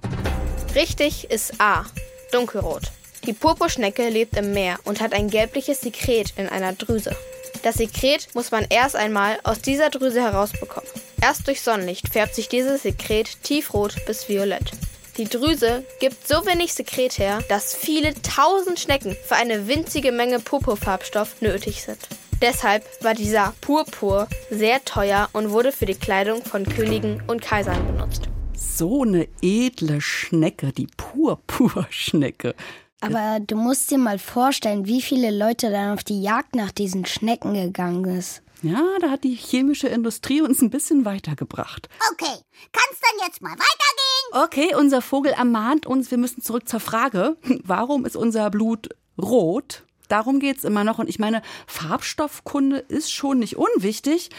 Richtig 0.75 1.31
ist 1.31 1.61
A. 1.61 1.85
Dunkelrot. 2.33 2.93
Die 3.26 3.35
Purpurschnecke 3.35 4.09
lebt 4.09 4.38
im 4.38 4.55
Meer 4.55 4.79
und 4.85 5.03
hat 5.03 5.12
ein 5.12 5.29
gelbliches 5.29 5.83
Sekret 5.83 6.33
in 6.38 6.49
einer 6.49 6.73
Drüse. 6.73 7.15
Das 7.62 7.75
Sekret 7.75 8.35
muss 8.35 8.50
man 8.50 8.65
erst 8.71 8.97
einmal 8.97 9.38
aus 9.45 9.61
dieser 9.61 9.91
Drüse 9.91 10.23
herausbekommen. 10.23 10.88
Erst 11.21 11.47
durch 11.47 11.61
Sonnenlicht 11.61 12.09
färbt 12.09 12.35
sich 12.35 12.49
dieses 12.49 12.85
Sekret 12.85 13.43
tiefrot 13.43 13.97
bis 14.07 14.31
violett. 14.31 14.71
Die 15.17 15.25
Drüse 15.25 15.83
gibt 15.99 16.29
so 16.29 16.45
wenig 16.45 16.75
Sekret 16.75 17.19
her, 17.19 17.43
dass 17.49 17.75
viele 17.75 18.13
tausend 18.21 18.79
Schnecken 18.79 19.17
für 19.27 19.37
eine 19.37 19.67
winzige 19.67 20.13
Menge 20.13 20.41
Purpurfarbstoff 20.41 21.41
nötig 21.41 21.83
sind. 21.83 21.99
Deshalb 22.43 22.85
war 23.03 23.15
dieser 23.15 23.55
Purpur 23.63 24.29
sehr 24.51 24.85
teuer 24.85 25.31
und 25.33 25.53
wurde 25.53 25.73
für 25.73 25.87
die 25.87 25.95
Kleidung 25.95 26.45
von 26.45 26.65
Königen 26.65 27.23
und 27.29 27.41
Kaisern 27.41 27.87
benutzt. 27.87 28.29
So 28.55 29.05
eine 29.05 29.27
edle 29.41 30.03
Schnecke, 30.03 30.73
die 30.73 30.89
Purpurschnecke. 30.99 32.55
Aber 33.01 33.39
du 33.41 33.57
musst 33.57 33.91
dir 33.91 33.99
mal 33.99 34.19
vorstellen, 34.19 34.87
wie 34.87 35.01
viele 35.01 35.31
Leute 35.31 35.71
dann 35.71 35.95
auf 35.95 36.05
die 36.05 36.21
Jagd 36.21 36.55
nach 36.55 36.73
diesen 36.73 37.07
Schnecken 37.07 37.55
gegangen 37.55 38.05
ist. 38.05 38.43
Ja, 38.63 38.83
da 39.01 39.11
hat 39.11 39.25
die 39.25 39.35
chemische 39.35 39.89
Industrie 39.89 40.41
uns 40.41 40.63
ein 40.63 40.71
bisschen 40.71 41.05
weitergebracht. 41.05 41.89
Okay, 42.13 42.41
kann's 42.73 43.01
dann 43.01 43.27
jetzt 43.27 43.43
mal 43.43 43.53
weitergehen? 43.53 44.45
Okay, 44.45 44.75
unser 44.75 45.03
Vogel 45.03 45.33
ermahnt 45.33 45.87
uns, 45.87 46.11
wir 46.11 46.19
müssen 46.19 46.43
zurück 46.43 46.69
zur 46.69 46.81
Frage, 46.81 47.37
warum 47.65 48.05
ist 48.07 48.17
unser 48.17 48.51
Blut 48.51 48.89
rot? 49.19 49.85
Darum 50.09 50.39
geht's 50.41 50.65
immer 50.65 50.85
noch. 50.85 50.99
Und 50.99 51.09
ich 51.09 51.19
meine, 51.19 51.43
Farbstoffkunde 51.67 52.79
ist 52.79 53.13
schon 53.13 53.41
nicht 53.41 53.57
unwichtig. 53.57 54.31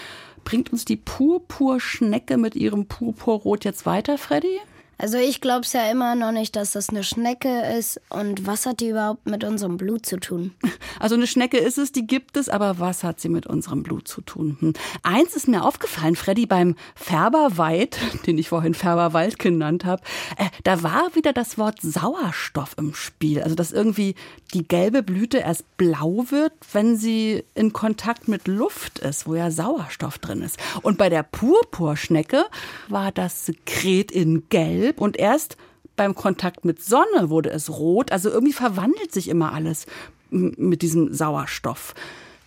Bringt 0.43 0.71
uns 0.71 0.85
die 0.85 0.95
Purpurschnecke 0.95 2.37
mit 2.37 2.55
ihrem 2.55 2.87
Purpurrot 2.87 3.65
jetzt 3.65 3.85
weiter, 3.85 4.17
Freddy? 4.17 4.59
Also 4.97 5.17
ich 5.17 5.41
glaube 5.41 5.61
es 5.61 5.73
ja 5.73 5.89
immer 5.91 6.15
noch 6.15 6.31
nicht, 6.31 6.55
dass 6.55 6.71
das 6.71 6.89
eine 6.89 7.03
Schnecke 7.03 7.61
ist. 7.77 8.01
Und 8.09 8.47
was 8.47 8.65
hat 8.65 8.79
die 8.79 8.89
überhaupt 8.89 9.27
mit 9.27 9.43
unserem 9.43 9.77
Blut 9.77 10.05
zu 10.05 10.17
tun? 10.17 10.51
Also 10.99 11.13
eine 11.13 11.27
Schnecke 11.27 11.57
ist 11.57 11.77
es, 11.77 11.91
die 11.91 12.07
gibt 12.07 12.37
es, 12.37 12.49
aber 12.49 12.79
was 12.79 13.03
hat 13.03 13.19
sie 13.19 13.29
mit 13.29 13.45
unserem 13.45 13.83
Blut 13.83 14.07
zu 14.07 14.21
tun? 14.21 14.57
Hm. 14.59 14.73
Eins 15.03 15.35
ist 15.35 15.47
mir 15.47 15.63
aufgefallen, 15.63 16.15
Freddy, 16.15 16.47
beim 16.47 16.75
Färberweid, 16.95 17.99
den 18.25 18.39
ich 18.39 18.49
vorhin 18.49 18.73
Färberwald 18.73 19.37
genannt 19.37 19.85
habe, 19.85 20.01
äh, 20.37 20.45
da 20.63 20.81
war 20.81 21.13
wieder 21.13 21.33
das 21.33 21.59
Wort 21.59 21.81
Sauerstoff 21.81 22.73
im 22.77 22.95
Spiel. 22.95 23.43
Also 23.43 23.53
dass 23.53 23.71
irgendwie 23.71 24.15
die 24.55 24.67
gelbe 24.67 25.03
Blüte 25.03 25.37
erst 25.37 25.65
blau 25.77 26.25
wird, 26.29 26.53
wenn 26.73 26.97
sie 26.97 27.43
in 27.53 27.73
Kontakt 27.73 28.27
mit 28.27 28.47
Luft 28.47 28.97
ist, 28.97 29.27
wo 29.27 29.35
ja 29.35 29.51
Sauerstoff 29.51 30.17
drin 30.17 30.41
ist. 30.41 30.57
Und 30.81 30.97
bei 30.97 31.09
der 31.09 31.21
Purpurschnecke 31.21 32.45
war 32.87 33.11
das 33.11 33.45
Sekret 33.45 34.11
in 34.11 34.49
Gelb 34.49 34.86
gelb 34.87 35.01
und 35.01 35.17
erst 35.17 35.57
beim 35.95 36.15
Kontakt 36.15 36.63
mit 36.65 36.83
Sonne 36.83 37.29
wurde 37.29 37.49
es 37.49 37.69
rot. 37.69 38.11
Also 38.11 38.29
irgendwie 38.29 38.53
verwandelt 38.53 39.11
sich 39.11 39.27
immer 39.27 39.53
alles 39.53 39.85
mit 40.29 40.81
diesem 40.81 41.13
Sauerstoff. 41.13 41.95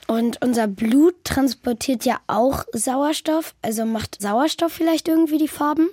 Und 0.07 0.43
unser 0.43 0.67
Blut 0.67 1.15
transportiert 1.25 2.05
ja 2.05 2.19
auch 2.27 2.65
Sauerstoff. 2.73 3.55
Also 3.63 3.85
macht 3.85 4.21
Sauerstoff 4.21 4.73
vielleicht 4.73 5.09
irgendwie 5.09 5.39
die 5.39 5.49
Farben? 5.49 5.89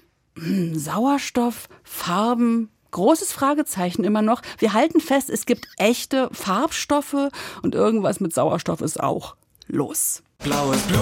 Sauerstoff, 0.74 1.68
Farben, 1.84 2.70
großes 2.92 3.32
Fragezeichen 3.32 4.04
immer 4.04 4.22
noch. 4.22 4.42
Wir 4.60 4.74
halten 4.74 5.00
fest, 5.00 5.30
es 5.30 5.46
gibt 5.46 5.68
echte 5.78 6.30
Farbstoffe 6.32 7.30
und 7.64 7.76
irgendwas 7.76 8.20
mit 8.20 8.34
Sauerstoff 8.34 8.82
ist 8.82 9.00
auch 9.00 9.36
los. 9.68 10.22
Blaues 10.40 10.82
Blut. 10.84 11.02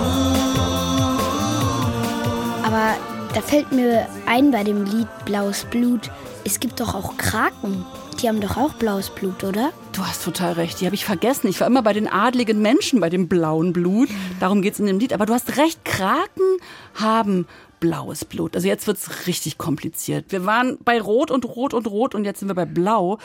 Aber 2.64 2.96
da 3.36 3.42
fällt 3.42 3.74
mir 3.74 4.08
ein 4.26 4.52
bei 4.52 4.64
dem 4.64 4.86
Lied 4.86 5.10
Blaues 5.26 5.66
Blut, 5.66 6.10
es 6.46 6.62
gibt 6.62 6.80
doch 6.80 6.96
auch 6.96 7.18
Kraken. 7.18 7.86
Die 8.22 8.30
haben 8.30 8.40
doch 8.40 8.56
auch 8.56 8.74
blaues 8.76 9.10
Blut, 9.10 9.44
oder? 9.44 9.74
Du 9.92 10.06
hast 10.06 10.24
total 10.24 10.54
recht, 10.54 10.80
die 10.80 10.86
habe 10.86 10.96
ich 10.96 11.04
vergessen. 11.04 11.50
Ich 11.50 11.60
war 11.60 11.68
immer 11.68 11.84
bei 11.84 11.92
den 11.92 12.08
adligen 12.08 12.62
Menschen, 12.62 13.02
bei 13.02 13.10
dem 13.10 13.28
blauen 13.28 13.74
Blut. 13.74 14.08
Darum 14.40 14.62
geht 14.62 14.76
es 14.76 14.80
in 14.80 14.86
dem 14.86 15.00
Lied. 15.00 15.12
Aber 15.12 15.26
du 15.26 15.34
hast 15.34 15.58
recht, 15.58 15.84
Kraken 15.84 16.60
haben 16.94 17.46
blaues 17.82 18.24
Blut. 18.24 18.56
Also 18.56 18.70
jetzt 18.70 18.88
wird's 18.88 19.28
richtig 19.28 19.58
kompliziert. 19.58 20.28
Wir 20.30 20.46
waren 20.46 20.78
bei 20.86 21.02
Rot 21.02 21.30
und 21.30 21.44
Rot 21.44 21.74
und 21.74 21.88
Rot 21.88 22.16
und 22.16 22.24
jetzt 22.24 22.40
sind 22.40 22.48
wir 22.48 22.56
bei 22.56 22.66
Blau. 22.66 23.20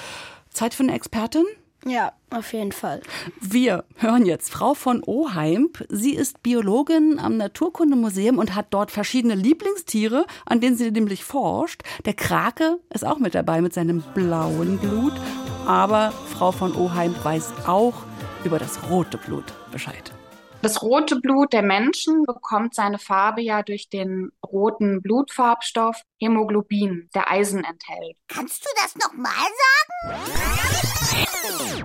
Zeit 0.50 0.74
für 0.74 0.82
eine 0.82 0.94
Expertin? 0.94 1.44
Ja, 1.86 2.12
auf 2.30 2.52
jeden 2.52 2.72
Fall. 2.72 3.00
Wir 3.40 3.84
hören 3.96 4.26
jetzt 4.26 4.50
Frau 4.50 4.74
von 4.74 5.02
Oheimp. 5.02 5.84
Sie 5.88 6.14
ist 6.14 6.42
Biologin 6.42 7.18
am 7.18 7.38
Naturkundemuseum 7.38 8.38
und 8.38 8.54
hat 8.54 8.66
dort 8.70 8.90
verschiedene 8.90 9.34
Lieblingstiere, 9.34 10.26
an 10.44 10.60
denen 10.60 10.76
sie 10.76 10.90
nämlich 10.90 11.24
forscht. 11.24 11.82
Der 12.04 12.14
Krake 12.14 12.78
ist 12.92 13.06
auch 13.06 13.18
mit 13.18 13.34
dabei 13.34 13.62
mit 13.62 13.72
seinem 13.72 14.02
blauen 14.14 14.78
Blut. 14.78 15.14
Aber 15.66 16.12
Frau 16.36 16.52
von 16.52 16.76
Oheimp 16.76 17.24
weiß 17.24 17.66
auch 17.66 17.94
über 18.44 18.58
das 18.58 18.90
rote 18.90 19.16
Blut 19.16 19.44
Bescheid. 19.72 20.12
Das 20.62 20.82
rote 20.82 21.16
Blut 21.16 21.54
der 21.54 21.62
Menschen 21.62 22.24
bekommt 22.24 22.74
seine 22.74 22.98
Farbe 22.98 23.40
ja 23.40 23.62
durch 23.62 23.88
den 23.88 24.30
roten 24.46 25.00
Blutfarbstoff 25.00 26.02
Hämoglobin, 26.20 27.08
der 27.14 27.30
Eisen 27.30 27.64
enthält. 27.64 28.18
Kannst 28.28 28.66
du 28.66 28.68
das 28.76 28.94
nochmal 28.96 29.32
sagen? 29.32 30.26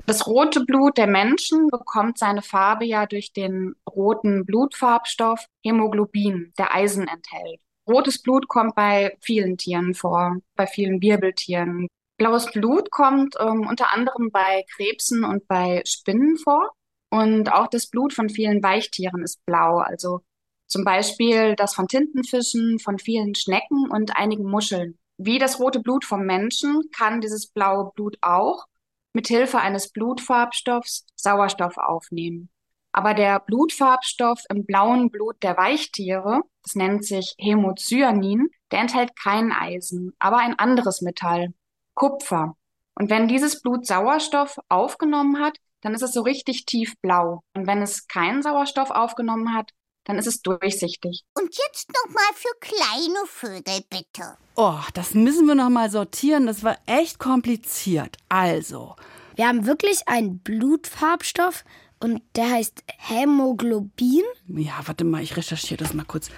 Das 0.06 0.28
rote 0.28 0.66
Blut 0.66 0.98
der 0.98 1.08
Menschen 1.08 1.68
bekommt 1.70 2.18
seine 2.18 2.42
Farbe 2.42 2.84
ja 2.84 3.06
durch 3.06 3.32
den 3.32 3.76
roten 3.90 4.46
Blutfarbstoff 4.46 5.46
Hämoglobin, 5.64 6.52
der 6.58 6.76
Eisen 6.76 7.08
enthält. 7.08 7.62
Rotes 7.88 8.22
Blut 8.22 8.50
kommt 8.50 8.76
bei 8.76 9.16
vielen 9.22 9.58
Tieren 9.58 9.94
vor, 9.94 10.36
bei 10.56 10.68
vielen 10.68 11.02
Wirbeltieren. 11.02 11.88
Blaues 12.18 12.52
Blut 12.52 12.92
kommt 12.92 13.36
ähm, 13.40 13.68
unter 13.70 13.94
anderem 13.94 14.32
bei 14.32 14.66
Krebsen 14.76 15.24
und 15.24 15.48
bei 15.48 15.82
Spinnen 15.86 16.38
vor. 16.38 16.72
Und 17.16 17.50
auch 17.54 17.68
das 17.68 17.88
Blut 17.88 18.12
von 18.12 18.28
vielen 18.28 18.62
Weichtieren 18.62 19.24
ist 19.24 19.46
blau. 19.46 19.78
Also 19.78 20.20
zum 20.68 20.84
Beispiel 20.84 21.56
das 21.56 21.74
von 21.74 21.88
Tintenfischen, 21.88 22.78
von 22.78 23.00
vielen 23.00 23.36
Schnecken 23.36 23.90
und 23.90 24.18
einigen 24.18 24.44
Muscheln. 24.44 24.98
Wie 25.18 25.40
das 25.40 25.62
rote 25.62 25.80
Blut 25.80 26.04
vom 26.04 26.26
Menschen 26.26 26.82
kann 26.94 27.22
dieses 27.22 27.48
blaue 27.48 27.92
Blut 27.96 28.18
auch 28.20 28.66
mit 29.14 29.28
Hilfe 29.28 29.60
eines 29.60 29.94
Blutfarbstoffs 29.94 31.06
Sauerstoff 31.16 31.78
aufnehmen. 31.78 32.50
Aber 32.92 33.14
der 33.14 33.40
Blutfarbstoff 33.40 34.42
im 34.50 34.66
blauen 34.66 35.10
Blut 35.10 35.42
der 35.42 35.56
Weichtiere, 35.56 36.42
das 36.64 36.76
nennt 36.76 37.06
sich 37.06 37.36
Hämocyanin, 37.38 38.50
der 38.72 38.80
enthält 38.80 39.16
kein 39.18 39.54
Eisen, 39.54 40.14
aber 40.20 40.40
ein 40.40 40.60
anderes 40.60 41.02
Metall, 41.02 41.54
Kupfer. 41.94 42.58
Und 42.96 43.10
wenn 43.10 43.30
dieses 43.30 43.62
Blut 43.62 43.86
Sauerstoff 43.86 44.60
aufgenommen 44.68 45.40
hat, 45.40 45.58
dann 45.86 45.94
ist 45.94 46.02
es 46.02 46.14
so 46.14 46.22
richtig 46.22 46.66
tiefblau. 46.66 47.44
Und 47.54 47.68
wenn 47.68 47.84
es 47.84 48.08
keinen 48.08 48.42
Sauerstoff 48.42 48.90
aufgenommen 48.90 49.54
hat, 49.54 49.70
dann 50.06 50.18
ist 50.18 50.26
es 50.26 50.42
durchsichtig. 50.42 51.24
Und 51.38 51.56
jetzt 51.56 51.92
nochmal 51.94 52.24
für 52.34 52.50
kleine 52.60 53.26
Vögel, 53.28 53.82
bitte. 53.90 54.36
Oh, 54.56 54.80
das 54.96 55.14
müssen 55.14 55.46
wir 55.46 55.54
noch 55.54 55.70
mal 55.70 55.92
sortieren. 55.92 56.48
Das 56.48 56.64
war 56.64 56.78
echt 56.88 57.20
kompliziert. 57.20 58.18
Also, 58.30 58.96
Wir 59.36 59.48
haben 59.48 59.68
wirklich 59.68 60.08
einen 60.08 60.40
Blutfarbstoff 60.40 61.64
und 62.00 62.24
der 62.36 62.50
heißt 62.50 62.84
Hämoglobin. 62.98 64.24
ja, 64.48 64.74
warte 64.86 65.04
mal, 65.04 65.22
ich 65.22 65.38
recherchiere 65.38 65.84
das 65.84 65.94
mal 65.94 66.06
kurz. 66.06 66.30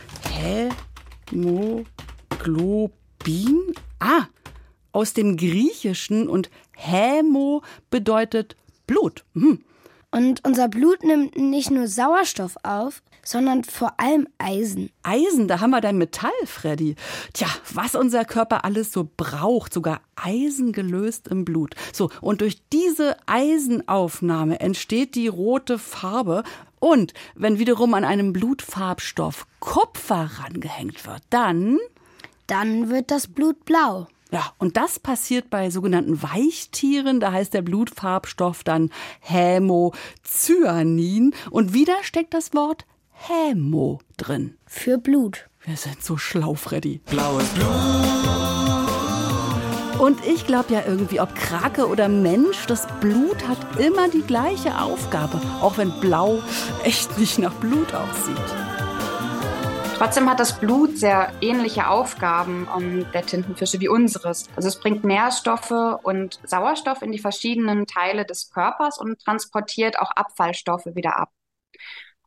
Hämoglobin? 1.31 3.73
Ah, 3.99 4.25
aus 4.91 5.13
dem 5.13 5.37
Griechischen 5.37 6.27
und 6.27 6.49
Hämo 6.75 7.63
bedeutet 7.89 8.57
Blut. 8.87 9.23
Hm. 9.33 9.63
Und 10.09 10.43
unser 10.45 10.69
Blut 10.69 11.03
nimmt 11.03 11.35
nicht 11.35 11.69
nur 11.69 11.87
Sauerstoff 11.87 12.55
auf, 12.63 13.03
sondern 13.23 13.65
vor 13.65 13.99
allem 13.99 14.27
Eisen. 14.37 14.89
Eisen, 15.03 15.49
da 15.49 15.59
haben 15.59 15.71
wir 15.71 15.81
dein 15.81 15.97
Metall, 15.97 16.31
Freddy. 16.45 16.95
Tja, 17.33 17.47
was 17.73 17.93
unser 17.93 18.23
Körper 18.23 18.63
alles 18.63 18.93
so 18.93 19.07
braucht, 19.17 19.73
sogar 19.73 19.99
Eisen 20.15 20.71
gelöst 20.71 21.27
im 21.27 21.43
Blut. 21.43 21.75
So, 21.91 22.09
und 22.21 22.39
durch 22.39 22.61
diese 22.71 23.17
Eisenaufnahme 23.25 24.61
entsteht 24.61 25.15
die 25.15 25.27
rote 25.27 25.77
Farbe. 25.77 26.43
Und 26.79 27.13
wenn 27.35 27.59
wiederum 27.59 27.93
an 27.93 28.05
einem 28.05 28.31
Blutfarbstoff 28.31 29.45
Kupfer 29.59 30.29
rangehängt 30.41 31.05
wird, 31.05 31.21
dann 31.29 31.77
Dann 32.47 32.89
wird 32.89 33.11
das 33.11 33.27
Blut 33.27 33.65
blau. 33.65 34.07
Ja, 34.31 34.51
und 34.57 34.77
das 34.77 34.99
passiert 34.99 35.49
bei 35.49 35.69
sogenannten 35.69 36.21
Weichtieren. 36.21 37.19
Da 37.19 37.31
heißt 37.31 37.53
der 37.53 37.61
Blutfarbstoff 37.61 38.63
dann 38.63 38.89
Hämocyanin. 39.21 39.93
Und 41.49 41.73
wieder 41.73 41.95
steckt 42.01 42.33
das 42.33 42.53
Wort 42.53 42.85
Hämo 43.11 43.99
drin. 44.17 44.57
Für 44.65 44.97
Blut. 44.97 45.49
Wir 45.63 45.77
sind 45.77 46.03
so 46.03 46.17
schlau, 46.17 46.55
Freddy. 46.55 47.01
Blaues 47.05 47.47
Blut. 47.49 47.67
Und 49.99 50.23
ich 50.25 50.45
glaube 50.45 50.73
ja 50.73 50.83
irgendwie, 50.85 51.19
ob 51.19 51.33
Krake 51.33 51.87
oder 51.87 52.07
Mensch, 52.07 52.67
das 52.67 52.85
Blut 53.01 53.47
hat 53.47 53.79
immer 53.79 54.07
die 54.09 54.21
gleiche 54.21 54.79
Aufgabe. 54.79 55.41
Auch 55.59 55.77
wenn 55.77 55.91
Blau 55.99 56.39
echt 56.83 57.17
nicht 57.17 57.39
nach 57.39 57.53
Blut 57.55 57.95
aussieht. 57.95 58.66
Trotzdem 59.97 60.29
hat 60.29 60.39
das 60.39 60.59
Blut 60.59 60.95
sehr 60.95 61.33
ähnliche 61.41 61.87
Aufgaben 61.87 62.67
um, 62.67 63.11
der 63.13 63.25
Tintenfische 63.25 63.79
wie 63.79 63.87
unseres. 63.87 64.47
Also 64.55 64.67
es 64.67 64.79
bringt 64.79 65.03
Nährstoffe 65.03 65.71
und 66.03 66.39
Sauerstoff 66.43 67.01
in 67.01 67.11
die 67.11 67.17
verschiedenen 67.17 67.87
Teile 67.87 68.23
des 68.23 68.51
Körpers 68.51 68.99
und 68.99 69.19
transportiert 69.19 69.97
auch 69.97 70.11
Abfallstoffe 70.11 70.85
wieder 70.93 71.17
ab. 71.17 71.31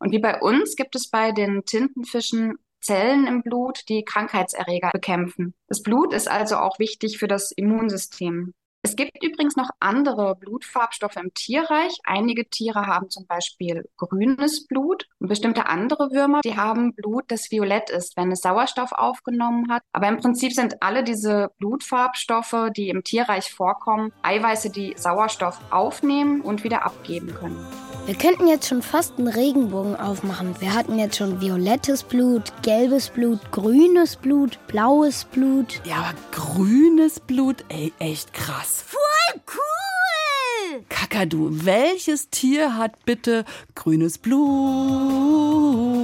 Und 0.00 0.11
wie 0.11 0.18
bei 0.18 0.40
uns 0.40 0.74
gibt 0.74 0.96
es 0.96 1.11
bei 1.11 1.30
den 1.30 1.64
Tintenfischen 1.64 2.56
Zellen 2.80 3.28
im 3.28 3.42
Blut, 3.42 3.88
die 3.88 4.04
Krankheitserreger 4.04 4.90
bekämpfen. 4.92 5.54
Das 5.68 5.80
Blut 5.80 6.12
ist 6.12 6.28
also 6.28 6.56
auch 6.56 6.80
wichtig 6.80 7.18
für 7.18 7.28
das 7.28 7.52
Immunsystem. 7.52 8.52
Es 8.83 8.97
gibt 8.97 9.23
übrigens 9.23 9.57
noch 9.57 9.69
andere 9.79 10.37
Blutfarbstoffe 10.37 11.16
im 11.16 11.35
Tierreich. 11.35 11.99
Einige 12.05 12.49
Tiere 12.49 12.87
haben 12.87 13.11
zum 13.11 13.27
Beispiel 13.27 13.85
grünes 13.99 14.66
Blut 14.66 15.07
und 15.19 15.29
bestimmte 15.29 15.66
andere 15.66 16.11
Würmer, 16.12 16.40
die 16.43 16.57
haben 16.57 16.95
Blut, 16.95 17.25
das 17.29 17.51
violett 17.51 17.90
ist, 17.90 18.16
wenn 18.16 18.33
es 18.33 18.40
Sauerstoff 18.40 18.93
aufgenommen 18.93 19.71
hat. 19.71 19.83
Aber 19.93 20.09
im 20.09 20.16
Prinzip 20.16 20.53
sind 20.53 20.83
alle 20.83 21.05
diese 21.05 21.51
Blutfarbstoffe, 21.59 22.71
die 22.75 22.88
im 22.88 23.05
Tierreich 23.05 23.53
vorkommen, 23.53 24.12
Eiweiße, 24.23 24.71
die 24.71 24.95
Sauerstoff 24.97 25.59
aufnehmen 25.71 26.40
und 26.40 26.64
wieder 26.64 26.85
abgeben 26.87 27.35
können. 27.35 27.89
Wir 28.06 28.14
könnten 28.16 28.48
jetzt 28.48 28.66
schon 28.66 28.82
fast 28.82 29.18
einen 29.18 29.28
Regenbogen 29.28 29.94
aufmachen. 29.94 30.54
Wir 30.60 30.74
hatten 30.74 30.98
jetzt 30.98 31.16
schon 31.16 31.40
violettes 31.40 32.02
Blut, 32.02 32.52
gelbes 32.62 33.08
Blut, 33.10 33.38
grünes 33.52 34.16
Blut, 34.16 34.58
blaues 34.66 35.24
Blut. 35.26 35.80
Ja, 35.84 35.96
aber 35.96 36.14
grünes 36.32 37.20
Blut, 37.20 37.64
ey, 37.68 37.92
echt 37.98 38.32
krass. 38.32 38.84
Voll 38.86 39.40
cool! 39.54 40.84
Kakadu, 40.88 41.50
welches 41.50 42.30
Tier 42.30 42.76
hat 42.76 43.04
bitte 43.04 43.44
grünes 43.74 44.18
Blut? 44.18 45.99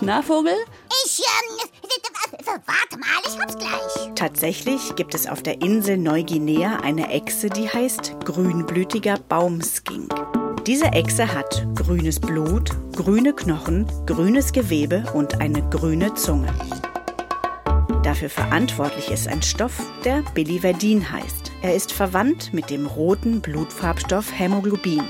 Na, 0.00 0.22
Vogel? 0.22 0.54
Ich, 1.04 1.20
ähm, 1.20 1.68
warte 2.64 2.98
mal, 2.98 3.06
ich 3.26 3.38
hab's 3.38 3.58
gleich. 3.58 4.14
Tatsächlich 4.14 4.96
gibt 4.96 5.14
es 5.14 5.26
auf 5.26 5.42
der 5.42 5.60
Insel 5.60 5.98
Neuguinea 5.98 6.78
eine 6.82 7.10
Echse, 7.10 7.50
die 7.50 7.68
heißt 7.68 8.16
grünblütiger 8.24 9.18
Baumskink. 9.28 10.14
Diese 10.66 10.86
Echse 10.86 11.32
hat 11.32 11.66
grünes 11.74 12.18
Blut, 12.18 12.70
grüne 12.96 13.34
Knochen, 13.34 13.86
grünes 14.06 14.52
Gewebe 14.52 15.04
und 15.12 15.40
eine 15.40 15.62
grüne 15.68 16.14
Zunge. 16.14 16.52
Dafür 18.02 18.30
verantwortlich 18.30 19.10
ist 19.10 19.28
ein 19.28 19.42
Stoff, 19.42 19.78
der 20.04 20.22
Biliverdin 20.32 21.12
heißt. 21.12 21.52
Er 21.60 21.74
ist 21.74 21.92
verwandt 21.92 22.54
mit 22.54 22.70
dem 22.70 22.86
roten 22.86 23.42
Blutfarbstoff 23.42 24.32
Hämoglobin. 24.32 25.02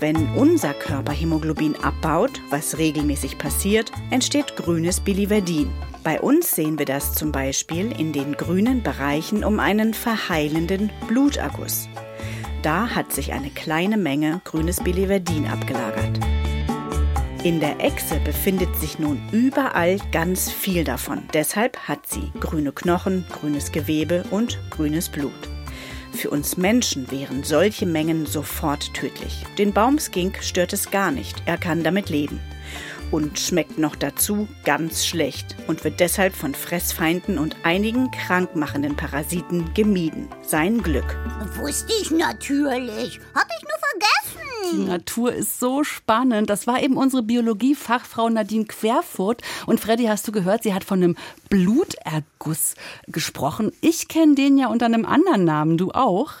Wenn 0.00 0.28
unser 0.36 0.74
Körper 0.74 1.12
Hämoglobin 1.12 1.74
abbaut, 1.82 2.40
was 2.50 2.78
regelmäßig 2.78 3.36
passiert, 3.36 3.90
entsteht 4.10 4.54
grünes 4.54 5.00
Biliverdin. 5.00 5.72
Bei 6.04 6.20
uns 6.20 6.54
sehen 6.54 6.78
wir 6.78 6.86
das 6.86 7.14
zum 7.14 7.32
Beispiel 7.32 7.90
in 7.98 8.12
den 8.12 8.36
grünen 8.36 8.84
Bereichen 8.84 9.42
um 9.42 9.58
einen 9.58 9.94
verheilenden 9.94 10.92
Bluterguss. 11.08 11.88
Da 12.62 12.94
hat 12.94 13.12
sich 13.12 13.32
eine 13.32 13.50
kleine 13.50 13.96
Menge 13.96 14.40
grünes 14.44 14.80
Biliverdin 14.80 15.48
abgelagert. 15.48 16.20
In 17.42 17.58
der 17.58 17.80
Echse 17.80 18.20
befindet 18.24 18.76
sich 18.76 19.00
nun 19.00 19.20
überall 19.32 19.98
ganz 20.12 20.48
viel 20.48 20.84
davon. 20.84 21.24
Deshalb 21.34 21.76
hat 21.88 22.06
sie 22.06 22.30
grüne 22.38 22.70
Knochen, 22.70 23.24
grünes 23.32 23.72
Gewebe 23.72 24.24
und 24.30 24.60
grünes 24.70 25.08
Blut. 25.08 25.57
Für 26.12 26.30
uns 26.30 26.56
Menschen 26.56 27.10
wären 27.10 27.44
solche 27.44 27.86
Mengen 27.86 28.26
sofort 28.26 28.92
tödlich. 28.94 29.44
Den 29.56 29.72
Baumskink 29.72 30.42
stört 30.42 30.72
es 30.72 30.90
gar 30.90 31.10
nicht. 31.10 31.42
Er 31.46 31.58
kann 31.58 31.82
damit 31.82 32.10
leben. 32.10 32.40
Und 33.10 33.38
schmeckt 33.38 33.78
noch 33.78 33.96
dazu 33.96 34.48
ganz 34.64 35.06
schlecht 35.06 35.56
und 35.66 35.82
wird 35.84 35.98
deshalb 35.98 36.34
von 36.34 36.54
Fressfeinden 36.54 37.38
und 37.38 37.56
einigen 37.62 38.10
krankmachenden 38.10 38.96
Parasiten 38.96 39.72
gemieden. 39.72 40.28
Sein 40.42 40.82
Glück. 40.82 41.16
Wusste 41.56 41.92
ich 42.02 42.10
natürlich. 42.10 43.20
Hab 43.34 43.46
ich 43.46 43.62
nur 43.62 43.78
vergessen. 43.80 44.17
Die 44.72 44.78
Natur 44.78 45.32
ist 45.32 45.60
so 45.60 45.84
spannend. 45.84 46.50
Das 46.50 46.66
war 46.66 46.82
eben 46.82 46.96
unsere 46.96 47.22
Biologie-Fachfrau 47.22 48.28
Nadine 48.28 48.66
Querfurt. 48.66 49.42
Und 49.66 49.80
Freddy, 49.80 50.04
hast 50.04 50.26
du 50.28 50.32
gehört, 50.32 50.62
sie 50.62 50.74
hat 50.74 50.84
von 50.84 51.02
einem 51.02 51.16
Bluterguss 51.48 52.74
gesprochen. 53.06 53.72
Ich 53.80 54.08
kenne 54.08 54.34
den 54.34 54.58
ja 54.58 54.68
unter 54.68 54.86
einem 54.86 55.04
anderen 55.04 55.44
Namen. 55.44 55.78
Du 55.78 55.92
auch? 55.92 56.32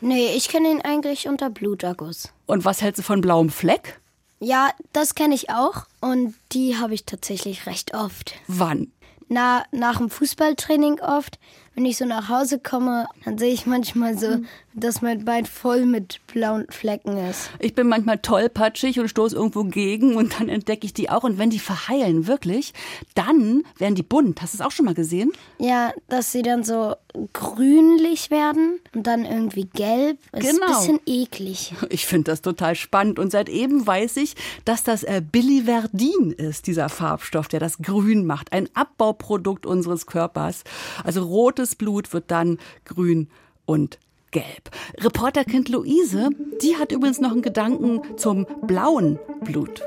Nee, 0.00 0.34
ich 0.34 0.48
kenne 0.48 0.70
ihn 0.70 0.80
eigentlich 0.80 1.28
unter 1.28 1.50
Bluterguss. 1.50 2.32
Und 2.46 2.64
was 2.64 2.82
hältst 2.82 2.98
du 2.98 3.02
von 3.02 3.20
blauem 3.20 3.50
Fleck? 3.50 4.00
Ja, 4.40 4.70
das 4.92 5.14
kenne 5.14 5.34
ich 5.34 5.50
auch. 5.50 5.86
Und 6.00 6.34
die 6.52 6.76
habe 6.76 6.94
ich 6.94 7.04
tatsächlich 7.04 7.66
recht 7.66 7.94
oft. 7.94 8.34
Wann? 8.48 8.90
Na, 9.28 9.62
nach 9.70 9.98
dem 9.98 10.10
Fußballtraining 10.10 11.00
oft. 11.00 11.38
Wenn 11.74 11.86
ich 11.86 11.96
so 11.96 12.04
nach 12.04 12.28
Hause 12.28 12.58
komme, 12.58 13.06
dann 13.24 13.38
sehe 13.38 13.52
ich 13.52 13.64
manchmal 13.64 14.18
so, 14.18 14.38
dass 14.74 15.00
mein 15.00 15.24
Bein 15.24 15.46
voll 15.46 15.86
mit 15.86 16.20
blauen 16.26 16.66
Flecken 16.68 17.16
ist. 17.16 17.50
Ich 17.60 17.74
bin 17.74 17.88
manchmal 17.88 18.18
tollpatschig 18.18 19.00
und 19.00 19.08
stoße 19.08 19.34
irgendwo 19.34 19.64
gegen 19.64 20.16
und 20.16 20.38
dann 20.38 20.50
entdecke 20.50 20.84
ich 20.84 20.92
die 20.92 21.08
auch. 21.08 21.24
Und 21.24 21.38
wenn 21.38 21.48
die 21.48 21.58
verheilen, 21.58 22.26
wirklich, 22.26 22.74
dann 23.14 23.62
werden 23.78 23.94
die 23.94 24.02
bunt. 24.02 24.42
Hast 24.42 24.52
du 24.52 24.58
es 24.58 24.60
auch 24.60 24.70
schon 24.70 24.84
mal 24.84 24.94
gesehen? 24.94 25.32
Ja, 25.58 25.92
dass 26.08 26.32
sie 26.32 26.42
dann 26.42 26.62
so 26.62 26.94
grünlich 27.32 28.30
werden 28.30 28.80
und 28.94 29.06
dann 29.06 29.24
irgendwie 29.24 29.64
gelb. 29.66 30.18
Das 30.32 30.40
Genau. 30.40 30.66
Ist 30.66 30.72
ein 30.72 30.78
bisschen 30.78 31.00
eklig. 31.06 31.74
Ich 31.90 32.06
finde 32.06 32.30
das 32.30 32.42
total 32.42 32.74
spannend. 32.74 33.18
Und 33.18 33.30
seit 33.30 33.48
eben 33.48 33.86
weiß 33.86 34.16
ich, 34.16 34.34
dass 34.64 34.82
das 34.82 35.02
äh, 35.02 35.20
Biliverdin 35.20 36.32
ist, 36.32 36.66
dieser 36.66 36.88
Farbstoff, 36.88 37.48
der 37.48 37.60
das 37.60 37.78
grün 37.78 38.26
macht. 38.26 38.52
Ein 38.52 38.68
Abbauprodukt 38.74 39.66
unseres 39.66 40.06
Körpers. 40.06 40.64
Also 41.04 41.22
rotes 41.22 41.74
Blut 41.74 42.12
wird 42.12 42.30
dann 42.30 42.58
grün 42.84 43.28
und 43.66 43.98
gelb. 44.30 44.70
Reporterkind 44.98 45.68
Luise, 45.68 46.30
die 46.62 46.76
hat 46.76 46.92
übrigens 46.92 47.20
noch 47.20 47.32
einen 47.32 47.42
Gedanken 47.42 48.00
zum 48.16 48.46
blauen 48.62 49.18
Blut. 49.42 49.82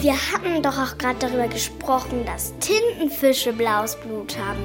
Wir 0.00 0.14
hatten 0.14 0.62
doch 0.62 0.78
auch 0.78 0.96
gerade 0.96 1.18
darüber 1.18 1.48
gesprochen, 1.48 2.24
dass 2.24 2.54
Tintenfische 2.60 3.52
blaues 3.52 3.96
Blut 3.96 4.38
haben. 4.38 4.60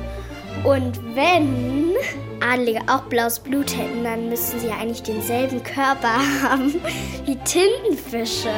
Und 0.63 0.99
wenn 1.15 1.95
Adlige 2.39 2.79
auch 2.87 3.03
blaues 3.03 3.39
Blut 3.39 3.75
hätten, 3.77 4.03
dann 4.03 4.29
müssten 4.29 4.59
sie 4.59 4.67
ja 4.67 4.77
eigentlich 4.77 5.03
denselben 5.03 5.61
Körper 5.63 6.19
haben 6.41 6.75
wie 7.25 7.35
Tintenfische. 7.37 8.53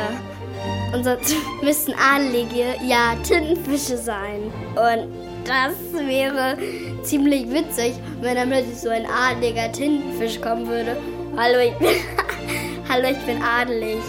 Und 0.93 1.03
sonst 1.03 1.35
müssten 1.61 1.93
Adlige 1.93 2.75
ja 2.87 3.15
Tintenfische 3.23 3.97
sein. 3.97 4.51
Und 4.71 5.09
das 5.45 5.73
wäre 6.07 6.57
ziemlich 7.03 7.51
witzig, 7.51 7.93
wenn 8.21 8.35
dann 8.35 8.49
plötzlich 8.49 8.79
so 8.79 8.89
ein 8.89 9.05
adliger 9.05 9.71
Tintenfisch 9.71 10.41
kommen 10.41 10.67
würde. 10.67 10.97
Hallo, 11.37 11.59
ich 11.59 11.77
bin, 11.77 11.87
Hallo, 12.89 13.07
ich 13.11 13.25
bin 13.25 13.41
adelig. 13.41 13.99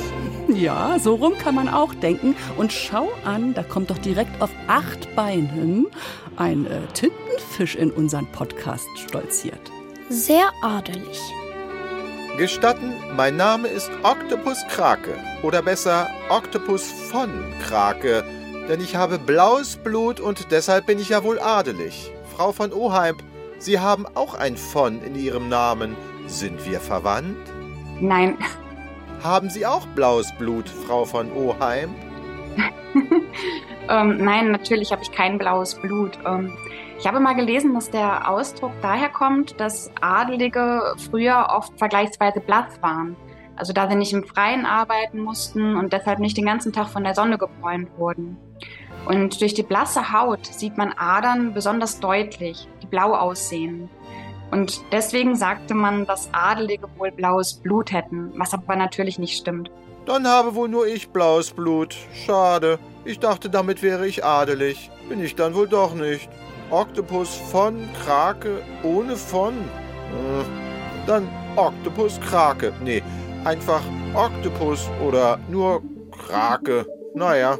Ja, 0.48 0.98
so 0.98 1.16
rum 1.16 1.36
kann 1.36 1.54
man 1.54 1.68
auch 1.68 1.92
denken. 1.94 2.36
Und 2.56 2.72
schau 2.72 3.08
an, 3.24 3.52
da 3.52 3.62
kommt 3.62 3.90
doch 3.90 3.98
direkt 3.98 4.40
auf 4.40 4.50
acht 4.68 5.14
Beinen 5.16 5.86
ein 6.36 6.66
äh, 6.66 6.80
Tintenfisch 6.94 7.25
in 7.60 7.90
unseren 7.90 8.26
Podcast 8.32 8.86
stolziert. 8.96 9.72
Sehr 10.08 10.50
adelig. 10.62 11.20
Gestatten, 12.38 12.92
mein 13.16 13.36
Name 13.36 13.68
ist 13.68 13.90
Octopus 14.02 14.58
Krake. 14.68 15.14
Oder 15.42 15.62
besser 15.62 16.08
Octopus 16.28 16.90
von 17.10 17.30
Krake. 17.62 18.24
Denn 18.68 18.80
ich 18.80 18.94
habe 18.94 19.18
blaues 19.18 19.76
Blut 19.76 20.20
und 20.20 20.50
deshalb 20.50 20.86
bin 20.86 20.98
ich 20.98 21.08
ja 21.08 21.24
wohl 21.24 21.38
adelig. 21.40 22.12
Frau 22.36 22.52
von 22.52 22.72
Oheimb, 22.72 23.22
Sie 23.58 23.80
haben 23.80 24.06
auch 24.14 24.34
ein 24.34 24.56
von 24.56 25.02
in 25.02 25.14
Ihrem 25.14 25.48
Namen. 25.48 25.96
Sind 26.26 26.66
wir 26.68 26.80
verwandt? 26.80 27.38
Nein, 28.00 28.36
Haben 29.22 29.48
Sie 29.48 29.64
auch 29.64 29.86
blaues 29.88 30.30
Blut, 30.38 30.68
Frau 30.68 31.06
von 31.06 31.32
Oheimb? 31.32 31.94
ähm, 33.88 34.18
nein, 34.18 34.50
natürlich 34.50 34.92
habe 34.92 35.02
ich 35.02 35.10
kein 35.10 35.38
blaues 35.38 35.74
Blut. 35.76 36.18
Ähm, 36.26 36.52
ich 36.98 37.06
habe 37.06 37.20
mal 37.20 37.34
gelesen, 37.34 37.74
dass 37.74 37.90
der 37.90 38.28
Ausdruck 38.30 38.72
daher 38.80 39.10
kommt, 39.10 39.60
dass 39.60 39.90
Adelige 40.00 40.94
früher 41.10 41.48
oft 41.50 41.78
vergleichsweise 41.78 42.40
blass 42.40 42.80
waren. 42.80 43.16
Also 43.56 43.72
da 43.72 43.88
sie 43.88 43.96
nicht 43.96 44.12
im 44.12 44.24
Freien 44.24 44.66
arbeiten 44.66 45.20
mussten 45.20 45.76
und 45.76 45.92
deshalb 45.92 46.18
nicht 46.18 46.36
den 46.36 46.46
ganzen 46.46 46.72
Tag 46.72 46.88
von 46.88 47.04
der 47.04 47.14
Sonne 47.14 47.38
gebräunt 47.38 47.88
wurden. 47.96 48.36
Und 49.06 49.40
durch 49.40 49.54
die 49.54 49.62
blasse 49.62 50.12
Haut 50.12 50.46
sieht 50.46 50.76
man 50.76 50.92
Adern 50.96 51.54
besonders 51.54 52.00
deutlich, 52.00 52.68
die 52.82 52.86
blau 52.86 53.14
aussehen. 53.14 53.88
Und 54.50 54.80
deswegen 54.92 55.36
sagte 55.36 55.74
man, 55.74 56.06
dass 56.06 56.28
Adelige 56.32 56.86
wohl 56.96 57.10
blaues 57.10 57.54
Blut 57.54 57.92
hätten, 57.92 58.32
was 58.36 58.54
aber 58.54 58.76
natürlich 58.76 59.18
nicht 59.18 59.38
stimmt. 59.38 59.70
Dann 60.06 60.26
habe 60.26 60.54
wohl 60.54 60.68
nur 60.68 60.86
ich 60.86 61.08
blaues 61.10 61.52
Blut. 61.52 61.96
Schade. 62.26 62.78
Ich 63.04 63.18
dachte, 63.18 63.50
damit 63.50 63.82
wäre 63.82 64.06
ich 64.06 64.24
adelig. 64.24 64.90
Bin 65.08 65.22
ich 65.22 65.34
dann 65.34 65.54
wohl 65.54 65.68
doch 65.68 65.94
nicht. 65.94 66.28
Oktopus 66.70 67.34
von 67.50 67.88
Krake 68.04 68.62
ohne 68.82 69.16
von. 69.16 69.54
Äh, 69.54 71.06
dann 71.06 71.28
Oktopus 71.56 72.20
Krake. 72.20 72.72
Nee, 72.82 73.02
einfach 73.44 73.82
Oktopus 74.14 74.88
oder 75.06 75.38
nur 75.48 75.82
Krake. 76.10 76.86
Naja, 77.14 77.58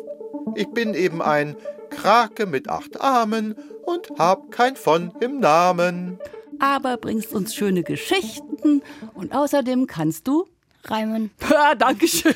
ich 0.54 0.68
bin 0.68 0.94
eben 0.94 1.22
ein 1.22 1.56
Krake 1.90 2.46
mit 2.46 2.68
acht 2.68 3.00
Armen 3.00 3.54
und 3.84 4.10
hab 4.18 4.50
kein 4.50 4.76
von 4.76 5.12
im 5.20 5.40
Namen. 5.40 6.18
Aber 6.58 6.96
bringst 6.96 7.32
uns 7.32 7.54
schöne 7.54 7.82
Geschichten 7.82 8.82
und 9.14 9.34
außerdem 9.34 9.86
kannst 9.86 10.26
du 10.26 10.46
Reimen. 10.84 11.30
Ja, 11.50 11.74
Dankeschön. 11.78 12.34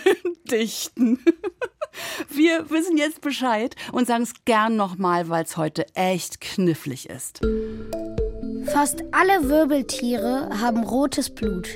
Dichten. 0.50 1.18
Wir 2.28 2.70
wissen 2.70 2.96
jetzt 2.96 3.20
Bescheid 3.20 3.74
und 3.92 4.06
sagen 4.06 4.22
es 4.22 4.34
gern 4.44 4.76
nochmal, 4.76 5.28
weil 5.28 5.44
es 5.44 5.56
heute 5.56 5.86
echt 5.94 6.40
knifflig 6.40 7.08
ist. 7.08 7.40
Fast 8.66 9.02
alle 9.12 9.48
Wirbeltiere 9.48 10.48
haben 10.60 10.84
rotes 10.84 11.34
Blut. 11.34 11.68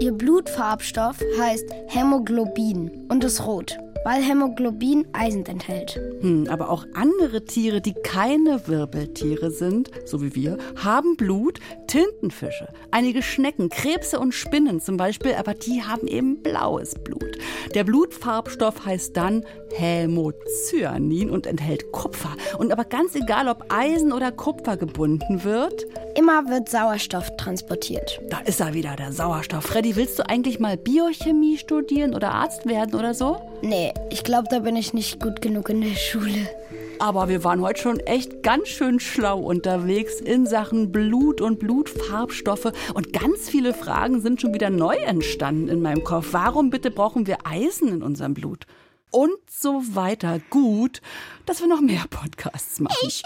Ihr 0.00 0.12
Blutfarbstoff 0.12 1.16
heißt 1.38 1.68
Hämoglobin 1.88 3.06
und 3.08 3.24
ist 3.24 3.44
rot, 3.44 3.78
weil 4.04 4.22
Hämoglobin 4.22 5.06
Eisen 5.12 5.46
enthält. 5.46 6.00
Hm, 6.20 6.46
aber 6.48 6.70
auch 6.70 6.86
andere 6.94 7.44
Tiere, 7.44 7.80
die 7.80 7.94
keine 7.94 8.66
Wirbeltiere 8.66 9.50
sind, 9.50 9.90
so 10.04 10.22
wie 10.22 10.34
wir, 10.34 10.58
haben 10.76 11.16
Blut. 11.16 11.60
Tintenfische, 11.86 12.68
einige 12.90 13.22
Schnecken, 13.22 13.70
Krebse 13.70 14.20
und 14.20 14.32
Spinnen 14.32 14.80
zum 14.80 14.98
Beispiel, 14.98 15.34
aber 15.34 15.54
die 15.54 15.82
haben 15.82 16.06
eben 16.06 16.42
blaues 16.42 16.94
Blut. 16.94 17.38
Der 17.74 17.84
Blutfarbstoff 17.84 18.84
heißt 18.84 19.16
dann 19.16 19.44
Hämocyanin 19.72 21.30
und 21.30 21.46
enthält 21.46 21.92
Kupfer. 21.92 22.34
Und 22.58 22.72
aber 22.72 22.84
ganz 22.84 23.14
egal, 23.14 23.48
ob 23.48 23.72
Eisen 23.72 24.12
oder 24.12 24.32
Kupfer 24.32 24.76
gebunden 24.76 25.44
wird, 25.44 25.86
Immer 26.18 26.48
wird 26.48 26.68
Sauerstoff 26.68 27.30
transportiert. 27.36 28.20
da 28.28 28.40
ist 28.40 28.60
er 28.60 28.74
wieder, 28.74 28.96
der 28.96 29.12
Sauerstoff. 29.12 29.66
Freddy, 29.66 29.94
willst 29.94 30.18
du 30.18 30.28
eigentlich 30.28 30.58
mal 30.58 30.76
Biochemie 30.76 31.58
studieren 31.58 32.12
oder 32.12 32.32
Arzt 32.32 32.66
werden 32.66 32.98
oder 32.98 33.14
so? 33.14 33.40
Nee, 33.62 33.94
ich 34.10 34.24
glaube, 34.24 34.48
da 34.50 34.58
bin 34.58 34.74
ich 34.74 34.92
nicht 34.92 35.20
gut 35.20 35.40
genug 35.40 35.68
in 35.68 35.80
der 35.80 35.94
Schule. 35.94 36.50
Aber 36.98 37.28
wir 37.28 37.44
waren 37.44 37.60
heute 37.60 37.80
schon 37.80 38.00
echt 38.00 38.42
ganz 38.42 38.66
schön 38.66 38.98
schlau 38.98 39.38
unterwegs 39.38 40.20
in 40.20 40.44
Sachen 40.44 40.90
Blut 40.90 41.40
und 41.40 41.60
Blutfarbstoffe. 41.60 42.72
Und 42.94 43.12
ganz 43.12 43.48
viele 43.48 43.72
Fragen 43.72 44.20
sind 44.20 44.40
schon 44.40 44.52
wieder 44.52 44.70
neu 44.70 44.96
entstanden 44.96 45.68
in 45.68 45.82
meinem 45.82 46.02
Kopf. 46.02 46.30
Warum 46.32 46.70
bitte 46.70 46.90
brauchen 46.90 47.28
wir 47.28 47.46
Eisen 47.46 47.90
in 47.90 48.02
unserem 48.02 48.34
Blut? 48.34 48.66
Und 49.12 49.38
so 49.48 49.82
weiter. 49.94 50.40
Gut, 50.50 51.00
dass 51.46 51.60
wir 51.60 51.68
noch 51.68 51.80
mehr 51.80 52.06
Podcasts 52.10 52.80
machen. 52.80 52.96
Ich 53.02 53.22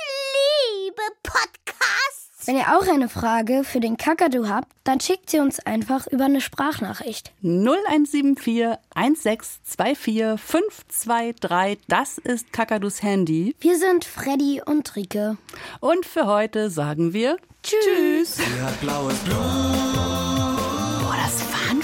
liebe 0.84 1.02
Podcasts. 1.22 2.11
Wenn 2.44 2.56
ihr 2.56 2.76
auch 2.76 2.88
eine 2.88 3.08
Frage 3.08 3.62
für 3.62 3.78
den 3.78 3.96
Kakadu 3.96 4.48
habt, 4.48 4.68
dann 4.82 4.98
schickt 4.98 5.30
sie 5.30 5.38
uns 5.38 5.60
einfach 5.60 6.08
über 6.08 6.24
eine 6.24 6.40
Sprachnachricht. 6.40 7.32
0174 7.42 8.78
1624 8.94 10.40
523, 10.40 11.78
das 11.86 12.18
ist 12.18 12.52
Kakadus 12.52 13.02
Handy. 13.02 13.54
Wir 13.60 13.78
sind 13.78 14.04
Freddy 14.04 14.60
und 14.64 14.96
Rike. 14.96 15.36
Und 15.78 16.04
für 16.04 16.26
heute 16.26 16.68
sagen 16.68 17.12
wir 17.12 17.36
Tschüss. 17.62 18.36
Sie 18.36 18.60
hat 18.60 18.80
blaues 18.80 19.18
Blut. 19.20 20.51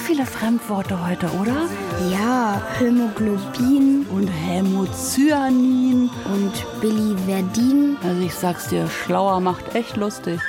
Viele 0.08 0.24
Fremdworte 0.24 1.06
heute, 1.06 1.30
oder? 1.32 1.68
Ja, 2.10 2.66
Hämoglobin 2.78 4.06
Und 4.08 4.26
Hämocyanin. 4.26 6.08
und 6.24 6.80
Biliverdin. 6.80 7.98
Also 8.02 8.22
ich 8.22 8.32
sag's 8.34 8.68
dir, 8.68 8.88
schlauer 8.88 9.38
macht 9.40 9.74
echt 9.74 9.98
lustig. 9.98 10.40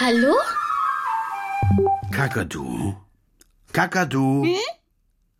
Hallo? 0.00 0.34
Kakadu. 2.10 2.96
Kakadu. 3.72 4.44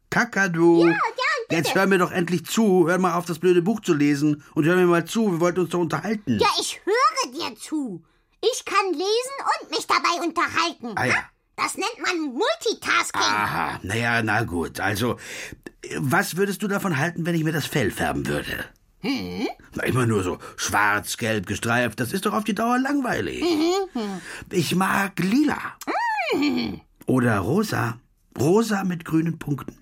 Kakadu. 0.08 0.94
Jetzt 1.50 1.74
hör 1.74 1.86
mir 1.88 1.98
doch 1.98 2.12
endlich 2.12 2.46
zu. 2.46 2.86
Hör 2.86 2.98
mal 2.98 3.14
auf, 3.14 3.24
das 3.26 3.40
blöde 3.40 3.60
Buch 3.60 3.80
zu 3.80 3.92
lesen. 3.92 4.44
Und 4.54 4.66
hör 4.66 4.76
mir 4.76 4.86
mal 4.86 5.04
zu. 5.04 5.32
Wir 5.32 5.40
wollten 5.40 5.58
uns 5.58 5.70
doch 5.70 5.80
unterhalten. 5.80 6.38
Ja, 6.38 6.48
ich 6.60 6.80
höre 6.84 7.32
dir 7.32 7.56
zu. 7.56 8.04
Ich 8.40 8.64
kann 8.64 8.92
lesen 8.92 9.62
und 9.62 9.70
mich 9.72 9.84
dabei 9.88 10.24
unterhalten. 10.24 10.92
Ah 10.94 11.06
ja. 11.06 11.16
Das 11.56 11.76
nennt 11.76 11.98
man 12.02 12.34
Multitasking. 12.34 13.20
Aha, 13.20 13.80
naja, 13.82 14.22
na 14.22 14.42
gut. 14.44 14.78
Also, 14.78 15.18
was 15.98 16.36
würdest 16.36 16.62
du 16.62 16.68
davon 16.68 16.98
halten, 16.98 17.24
wenn 17.26 17.34
ich 17.34 17.44
mir 17.44 17.52
das 17.52 17.66
Fell 17.66 17.90
färben 17.90 18.26
würde? 18.26 18.66
Hm? 19.00 19.48
Na, 19.74 19.84
immer 19.84 20.06
nur 20.06 20.22
so 20.22 20.38
schwarz, 20.56 21.16
gelb, 21.16 21.46
gestreift, 21.46 22.00
das 22.00 22.12
ist 22.12 22.26
doch 22.26 22.34
auf 22.34 22.44
die 22.44 22.54
Dauer 22.54 22.78
langweilig. 22.78 23.42
Mhm. 23.42 24.20
Ich 24.50 24.74
mag 24.74 25.18
lila. 25.18 25.58
Mhm. 26.34 26.80
Oder 27.06 27.38
rosa. 27.38 27.98
Rosa 28.38 28.84
mit 28.84 29.04
grünen 29.04 29.38
Punkten. 29.38 29.76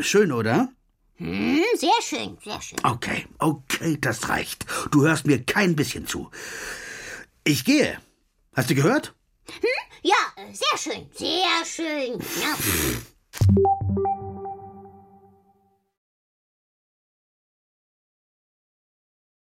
Schön, 0.00 0.30
oder? 0.30 0.68
Hm, 1.16 1.60
sehr 1.76 1.90
schön, 2.02 2.38
sehr 2.44 2.60
schön. 2.62 2.78
Okay, 2.82 3.26
okay, 3.38 3.98
das 4.00 4.28
reicht. 4.28 4.64
Du 4.90 5.02
hörst 5.02 5.26
mir 5.26 5.42
kein 5.42 5.74
bisschen 5.74 6.06
zu. 6.06 6.30
Ich 7.44 7.64
gehe. 7.64 7.98
Hast 8.54 8.70
du 8.70 8.74
gehört? 8.74 9.14
Hm? 9.60 9.68
Ja, 10.02 10.14
sehr 10.52 10.78
schön, 10.78 11.10
sehr 11.14 11.64
schön. 11.64 12.18
Ja. 12.40 12.56